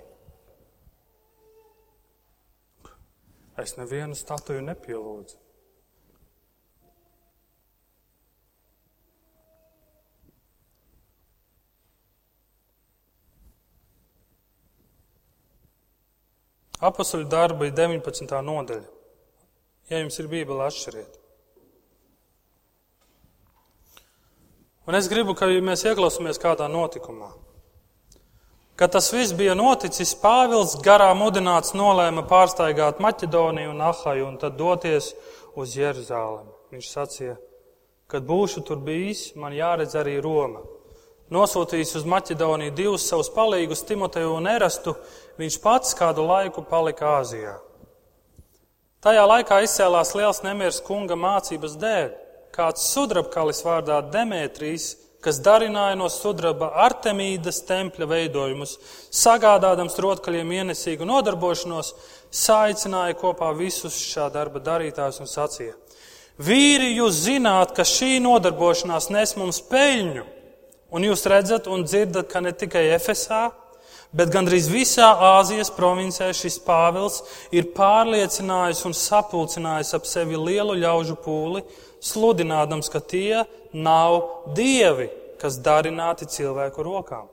[3.58, 5.38] Es nevienu statuju nepielūdzu.
[16.78, 18.30] Apakšu darba ir 19.
[18.46, 18.86] nodaļa.
[19.90, 21.18] Ja jums ir Bībele, atšķiriet.
[24.86, 27.32] Un es gribu, ka mēs ieklausāmies kādā notikumā.
[28.78, 34.54] Kad tas viss bija noticis, Pāvils garā mudināts nolēma pārstaigāt Maķedoniju un Ahaju un tad
[34.54, 35.08] doties
[35.58, 36.52] uz Jeruzālemi.
[36.70, 37.34] Viņš sacīja,
[38.06, 40.62] kad būšu tur bijis, man jāredz arī Roma.
[41.34, 44.94] Nosūtījis uz Maķedoniju divus savus palīgus, Timoteju un Erastu,
[45.42, 47.56] viņš pats kādu laiku palika Āzijā.
[49.02, 52.08] Tajā laikā izcēlās liels nemieris kunga mācības dēļ.
[52.54, 54.92] Kāds sudrabkalis vārdā Demetrijs
[55.24, 58.76] kas darināja no sudraba Artemīdas tempļa veidojumus,
[59.10, 61.92] sagādādams rotkaļiem ienesīgu nodarbošanos,
[62.30, 65.74] saicināja kopā visus šā darba darītājus un sacīja:
[66.38, 70.26] Vīri, jūs zināt, ka šī nodarbošanās nes mums peļņu,
[70.94, 73.48] un jūs redzat un dzirdat, ka ne tikai Efesā,
[74.14, 77.20] bet gandrīz visā Āzijas provincē šis Pāvils
[77.52, 81.64] ir pārliecinājis un sapulcinājis ap sevi lielu ļaužu pūli,
[82.00, 83.42] sludinādams, ka tie
[83.72, 84.20] nav
[84.56, 85.08] dievi,
[85.40, 87.28] kas darināti cilvēku rokām.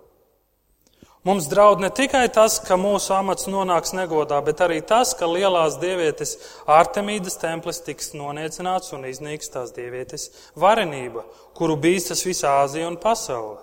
[1.25, 5.79] Mums draud ne tikai tas, ka mūsu amats nonāks negodā, bet arī tas, ka lielās
[5.81, 6.35] dievietes
[6.69, 11.25] Artemīdas templis tiks noniecināts un iznīks tās dievietes varenība,
[11.57, 13.57] kuru bīstas visā Āzija un pasaule.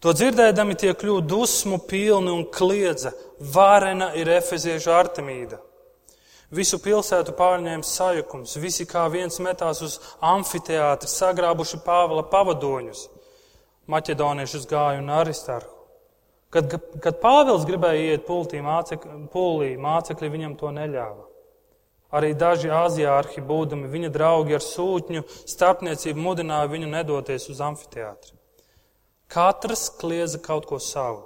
[0.00, 3.12] To dzirdēdami tie kļūst dusmu pilni un kliedza:
[3.52, 5.60] Varena ir efeziešu Artemīda!
[6.54, 13.08] Visu pilsētu pārņēma sajukums, visi kā viens metās uz amfiteātri, sagrābuši Pāvila pavadoņus.
[13.90, 15.72] Maķedoniešus gāja un Aristarhu.
[16.54, 21.26] Kad, kad Pāvils gribēja iet pultī, mācekļi, pulī, mācekļi viņam to neļāva.
[22.14, 28.36] Arī daži azijārhi, būdami viņa draugi ar sūtņu starpniecību, mudināja viņu nedoties uz amfiteātri.
[29.26, 31.24] Katrs kliedza kaut ko savu.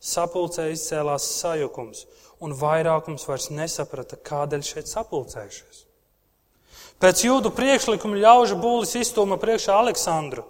[0.00, 2.06] Sapulcē izcēlās sajukums,
[2.40, 5.86] un vairākums vairs nesaprata, kādēļ šeit sapulcējušies.
[7.00, 10.44] Pēc jūdu priekšlikuma ļaužu būlis iztūma priekšā Aleksandru,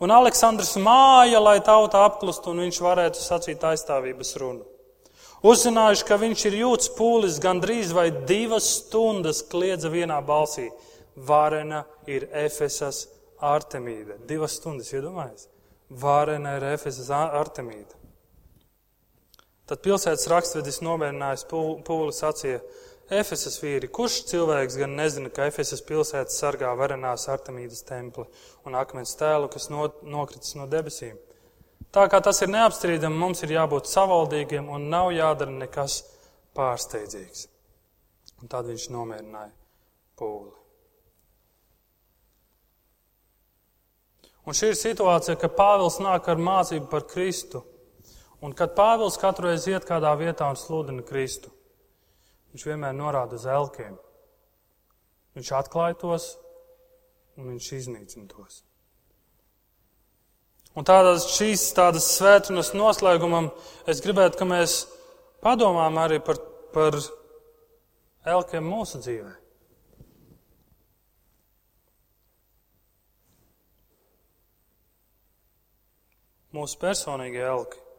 [0.00, 4.64] un Aleksandrs māja, lai tauta apklustu un viņš varētu sacīt aizstāvības runu.
[5.40, 10.68] Uzzinājuši, ka viņš ir jūtas pūlis, gandrīz vai divas stundas kliedza vienā balsī.
[11.16, 13.06] Varena ir Efesas
[13.40, 14.18] Artemīda.
[14.28, 15.48] Divas stundas, iedomājies?
[15.90, 17.99] Varena ir Efesas Artemīda.
[19.70, 22.58] Tad pilsētas rakstvedis nomērinājis pūli sacīja,
[23.10, 28.26] Efesas vīri, kurš cilvēks gan nezina, ka Efesas pilsēta sargā varenās Artemīdas templi
[28.66, 31.16] un akmens tēlu, kas no, nokritis no debesīm?
[31.90, 36.00] Tā kā tas ir neapstrīdami, mums ir jābūt savaldīgiem un nav jādara nekas
[36.54, 37.48] pārsteidzīgs.
[38.42, 39.50] Un tad viņš nomierināja
[40.18, 40.54] pūli.
[44.46, 47.62] Un šī ir situācija, ka Pāvils nāk ar mācību par Kristu
[48.40, 51.52] Un kad Pāvils katru reizi iet kādā vietā un sludina Kristu,
[52.54, 53.98] viņš vienmēr norāda uz elkiem.
[55.36, 56.32] Viņš atklāja tos
[57.36, 58.62] un viņš iznīcina tos.
[60.78, 63.50] Un tādas šīs tādas svētdienas noslēgumam
[63.90, 64.84] es gribētu, ka mēs
[65.42, 66.38] padomām arī par,
[66.74, 66.96] par
[68.24, 69.34] elkiem mūsu dzīvē.
[76.54, 77.89] Mūsu personīgie elki.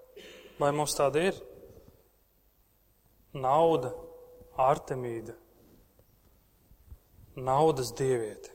[0.62, 1.38] Vai mums tāda ir?
[3.34, 3.90] Nauda,
[4.62, 5.34] Artemīda,
[7.40, 8.52] naudas dieviete.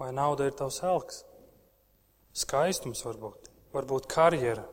[0.00, 1.24] Vai nauda ir tavs elks?
[2.40, 4.64] Skaistums varbūt, varbūt karjera,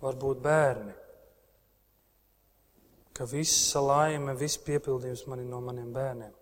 [0.00, 0.94] varbūt bērni.
[3.12, 6.32] Ka visa laime, viss piepildījums man ir no maniem bērniem.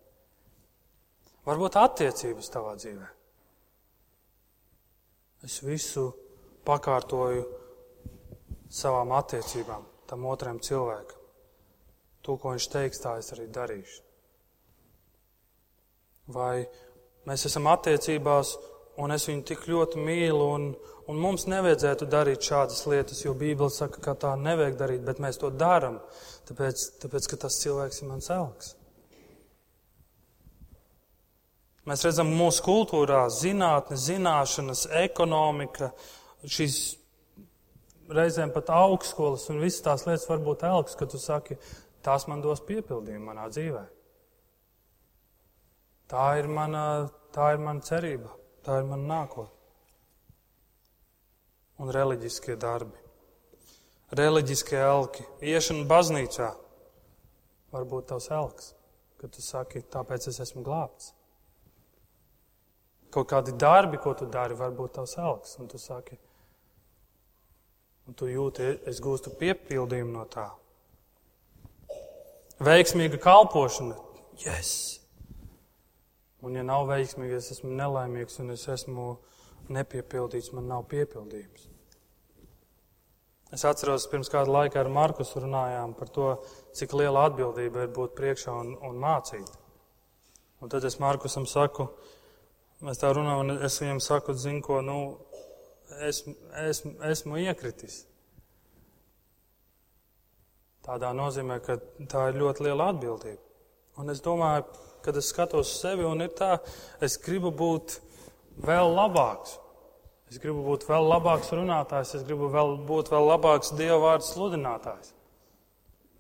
[1.49, 3.20] Varbūt attiecības tavā dzīvēm.
[5.47, 6.11] Es visu
[6.69, 7.47] pakārtoju
[8.71, 11.17] savām attiecībām, tam otram cilvēkam.
[12.21, 14.03] To, ko viņš teiks, tā es arī darīšu.
[16.31, 16.67] Vai
[17.27, 18.53] mēs esam attiecībās,
[19.01, 20.67] un es viņu tik ļoti mīlu, un,
[21.09, 25.41] un mums nevajadzētu darīt šādas lietas, jo Bībele saka, ka tā nevajag darīt, bet mēs
[25.41, 25.99] to darām,
[26.51, 28.75] tāpēc, tāpēc ka tas cilvēks ir mans elks.
[31.91, 35.89] Mēs redzam, mūsu kultūrā zinātne, zināšanas, ekonomika,
[36.47, 36.77] šīs
[38.15, 41.59] reizēm pat augstskolas un visas tās lietas var būt elks, ka tu saki,
[42.07, 43.83] tās man dos piepildījumu manā dzīvē.
[46.15, 46.85] Tā ir mana,
[47.35, 48.31] tā ir mana cerība,
[48.63, 49.57] tā ir mana nākotne.
[51.83, 52.99] Un reliģiskie darbi,
[54.15, 56.53] reliģiskie elki, iešana baznīcā
[57.75, 58.75] var būt tavs elks,
[59.19, 61.17] kad tu saki, tāpēc es esmu glābts.
[63.11, 65.57] Kaut kādi darbi, ko tu dari, var būt tavs algs.
[65.59, 66.19] Un tu saki,
[68.07, 70.47] un tu jūti, es gūstu piepildījumu no tā.
[72.61, 73.97] Veiksmīga kalpošana.
[74.45, 75.01] Yes!
[76.45, 79.11] Un ja nav veiksmīga, es esmu nelaimīgs un es esmu
[79.75, 81.67] nepiepildīts, man nav piepildījums.
[83.51, 86.29] Es atceros, pirms kāda laika ar Markus runājām par to,
[86.79, 89.51] cik liela atbildība ir būt priekšā un, un mācīt.
[90.63, 91.89] Un tad es Markusam saku,
[92.87, 94.99] mēs tā runājam, un es viņam saku, zinu, ko, nu,
[96.07, 96.23] es,
[96.65, 98.05] es, esmu iekritis.
[100.87, 101.77] Tādā nozīmē, ka
[102.11, 103.43] tā ir ļoti liela atbildība.
[104.01, 104.65] Un es domāju,
[105.05, 106.55] kad es skatos uz sevi, un ir tā,
[107.05, 107.99] es gribu būt
[108.65, 109.59] vēl labāks.
[110.31, 115.13] Es gribu būt vēl labāks runātājs, es gribu vēl būt vēl labāks Dieva vārdu sludinātājs.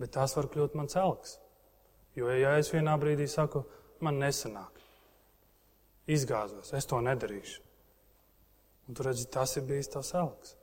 [0.02, 1.36] Bet tās var kļūt mans elks.
[2.18, 3.62] Jo, ja es vienā brīdī saku,
[4.02, 4.79] man nesanāk,
[6.11, 7.61] izgāzos, es to nedarīšu.
[8.88, 10.56] Un tu redzi, tas ir bijis tavs elks.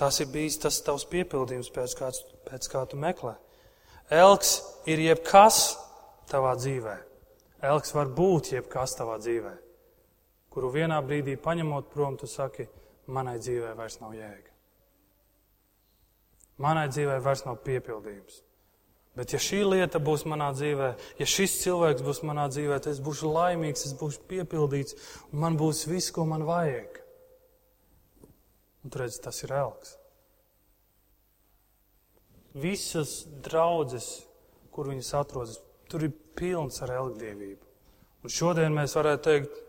[0.00, 3.34] Tas ir bijis tas tavs piepildījums, pēc, kāds, pēc kā tu meklē.
[4.10, 4.56] Elks
[4.88, 5.76] ir jebkas
[6.30, 6.96] tavā dzīvē.
[7.68, 9.52] Elks var būt jebkas tavā dzīvē,
[10.50, 12.64] kuru vienā brīdī paņemot prom, tu saki,
[13.12, 14.48] manai dzīvē vairs nav jēga.
[16.64, 18.40] Manai dzīvē vairs nav piepildījums.
[19.18, 23.00] Bet ja šī lieta būs manā dzīvē, ja šis cilvēks būs manā dzīvē, tad es
[23.02, 24.94] būšu laimīgs, es būšu piepildīts
[25.32, 27.00] un man būs viss, ko man vajag.
[28.84, 29.96] Un tur redz, tas ir elks.
[32.54, 34.08] Visas draudzes,
[34.74, 35.58] kur viņas atrodas,
[35.90, 37.66] tur ir pilns ar elgdievību.
[38.22, 39.60] Un šodien mēs varētu teikt,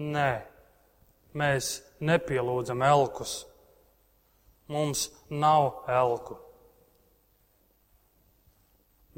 [0.00, 0.30] nē,
[1.38, 1.74] mēs
[2.04, 3.42] nepielūdzam elkus.
[4.72, 6.38] Mums nav elku.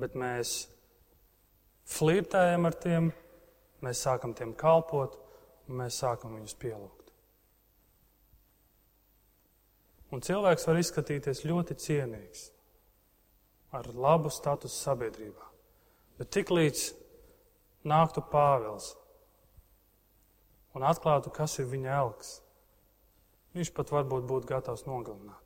[0.01, 0.65] Bet mēs
[1.87, 3.13] flirtējam ar tiem,
[3.85, 5.17] mēs sākam tiem kalpot
[5.69, 7.13] un mēs sākam viņus pielūgt.
[10.15, 12.49] Un cilvēks var izskatīties ļoti cienīgs,
[13.75, 15.49] ar labu statusu sabiedrībā.
[16.21, 16.93] Bet tiklīdz
[17.91, 18.93] nāktu Pāvils
[20.75, 22.37] un atklātu, kas ir viņa elks,
[23.55, 25.43] viņš pat varbūt būtu gatavs nogalināt.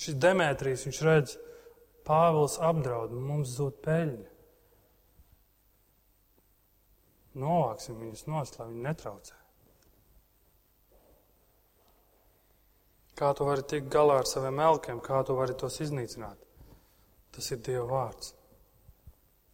[0.00, 1.36] Šis Demetrijs, viņš redz,
[2.10, 4.30] Pāvils apdraud, mums zūd peļņa.
[7.38, 9.36] Novāksim viņus nost, lai viņi netraucē.
[13.20, 16.42] Kā tu vari tikt galā ar saviem elkiem, kā tu vari tos iznīcināt?
[17.30, 18.34] Tas ir Dieva vārds.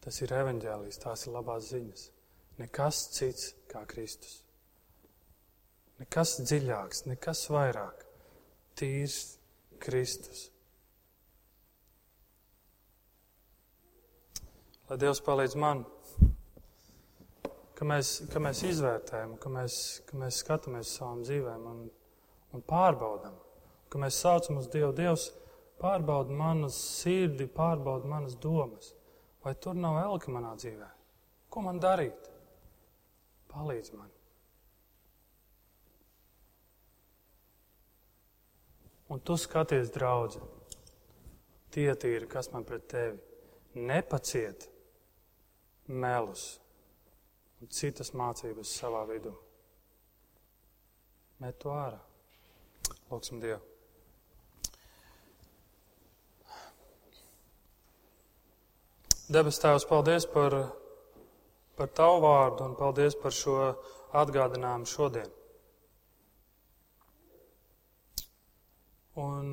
[0.01, 2.09] Tas ir evaņģēlijs, tās ir labās ziņas.
[2.63, 4.39] Nekas cits kā Kristus.
[6.01, 8.07] Nekas dziļāks, nekas vairāk.
[8.79, 9.37] Tīrs
[9.83, 10.47] Kristus.
[14.87, 15.83] Lai Dievs palīdz man,
[17.75, 21.83] ka mēs, ka mēs izvērtējam, ka mēs, ka mēs skatāmies savām dzīvēm un,
[22.55, 23.35] un pārbaudam
[23.97, 24.93] ka mēs saucam uz Dievu.
[24.97, 25.31] Dievs
[25.81, 28.93] pārbauda manas sirdi, pārbauda manas domas.
[29.45, 30.89] Vai tur nav elka manā dzīvē?
[31.49, 32.31] Ko man darīt?
[33.53, 34.11] Palīdz man.
[39.15, 40.41] Un tu skaties, draugi,
[41.71, 44.67] tie tīri, kas man pret tevi nepaciet
[45.89, 46.57] melus
[47.61, 49.33] un citas mācības savā vidū.
[51.41, 51.99] Met to ārā.
[53.11, 53.63] Lūksim Dievu.
[59.27, 60.55] Debes Tēvs, paldies par,
[61.75, 63.57] par Tavu vārdu un paldies par šo
[64.15, 65.33] atgādinājumu šodien.
[69.19, 69.51] Un,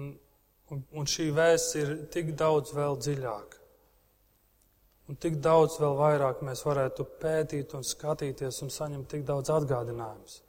[0.69, 3.62] un, un šī vēsts ir tik daudz vēl dziļāka.
[5.13, 10.39] Un tik daudz vēl vairāk mēs varētu pētīt un skatīties un saņemt tik daudz atgādinājumus.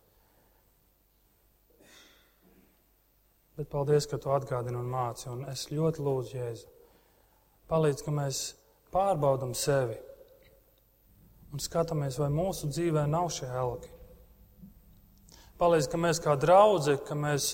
[3.59, 6.71] Bet paldies, ka tu atgādini un māci, un es ļoti lūdzu Jēzu.
[7.69, 8.41] Palīdz, ka mēs
[8.95, 9.99] pārbaudam sevi
[11.53, 13.93] un skatāmies, vai mūsu dzīvē nav šie elki.
[15.61, 17.51] Palīdz, ka mēs kā draugi, ka mēs,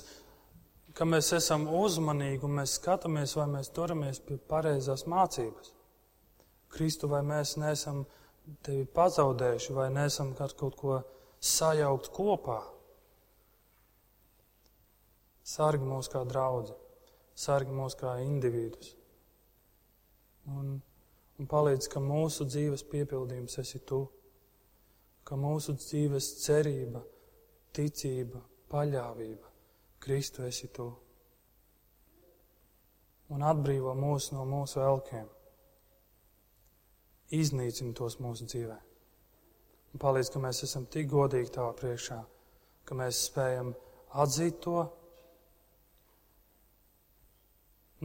[0.94, 5.74] ka mēs esam uzmanīgi un mēs skatāmies, vai mēs turamies pie pareizās mācības.
[6.70, 8.04] Kristu, vai mēs neesam
[8.66, 11.00] tevi pazaudējuši, vai neesam kaut ko
[11.40, 12.60] sajaukt kopā.
[15.50, 16.76] Sargi mūs kā draugi,
[17.34, 18.94] sargi mūs kā individus.
[20.50, 20.78] Un
[21.40, 24.02] un palīdz, ka mūsu dzīves piepildījums esi tu,
[25.24, 27.00] ka mūsu dzīves cerība,
[27.76, 28.42] ticība,
[28.72, 29.48] paļāvība,
[30.00, 30.88] Kristu esi tu.
[33.30, 35.28] Un atbrīvo mūs no mūsu elkiem.
[37.34, 38.76] Iznīcini tos mūsu dzīvē.
[39.90, 42.18] Un palīdz, ka mēs esam tik godīgi tavā priekšā,
[42.86, 43.72] ka mēs spējam
[44.22, 44.84] atzīt to,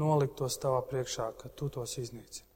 [0.02, 2.52] nolikt tos tavā priekšā, ka tu tos iznīcini.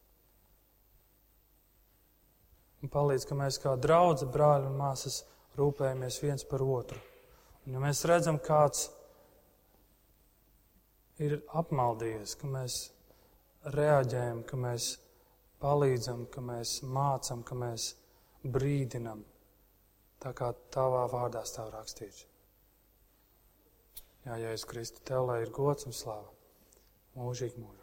[2.80, 5.24] Un palīdz, ka mēs kā draugi, brāļi un māsas
[5.60, 7.00] rūpējamies viens par otru.
[7.68, 8.88] Un ja mēs redzam, kāds
[11.20, 12.78] ir apmaldījies, ka mēs
[13.76, 14.94] reaģējam, ka mēs
[15.64, 17.94] palīdzam, ka mēs mācam, ka mēs
[18.44, 19.24] brīdinam,
[20.24, 22.26] tā kā tavā vārdā stāv rakstīts.
[24.26, 26.30] Jā, Jēzus Kristu, tev lai ir gods un slava
[27.18, 27.79] mūžīgi mūžos.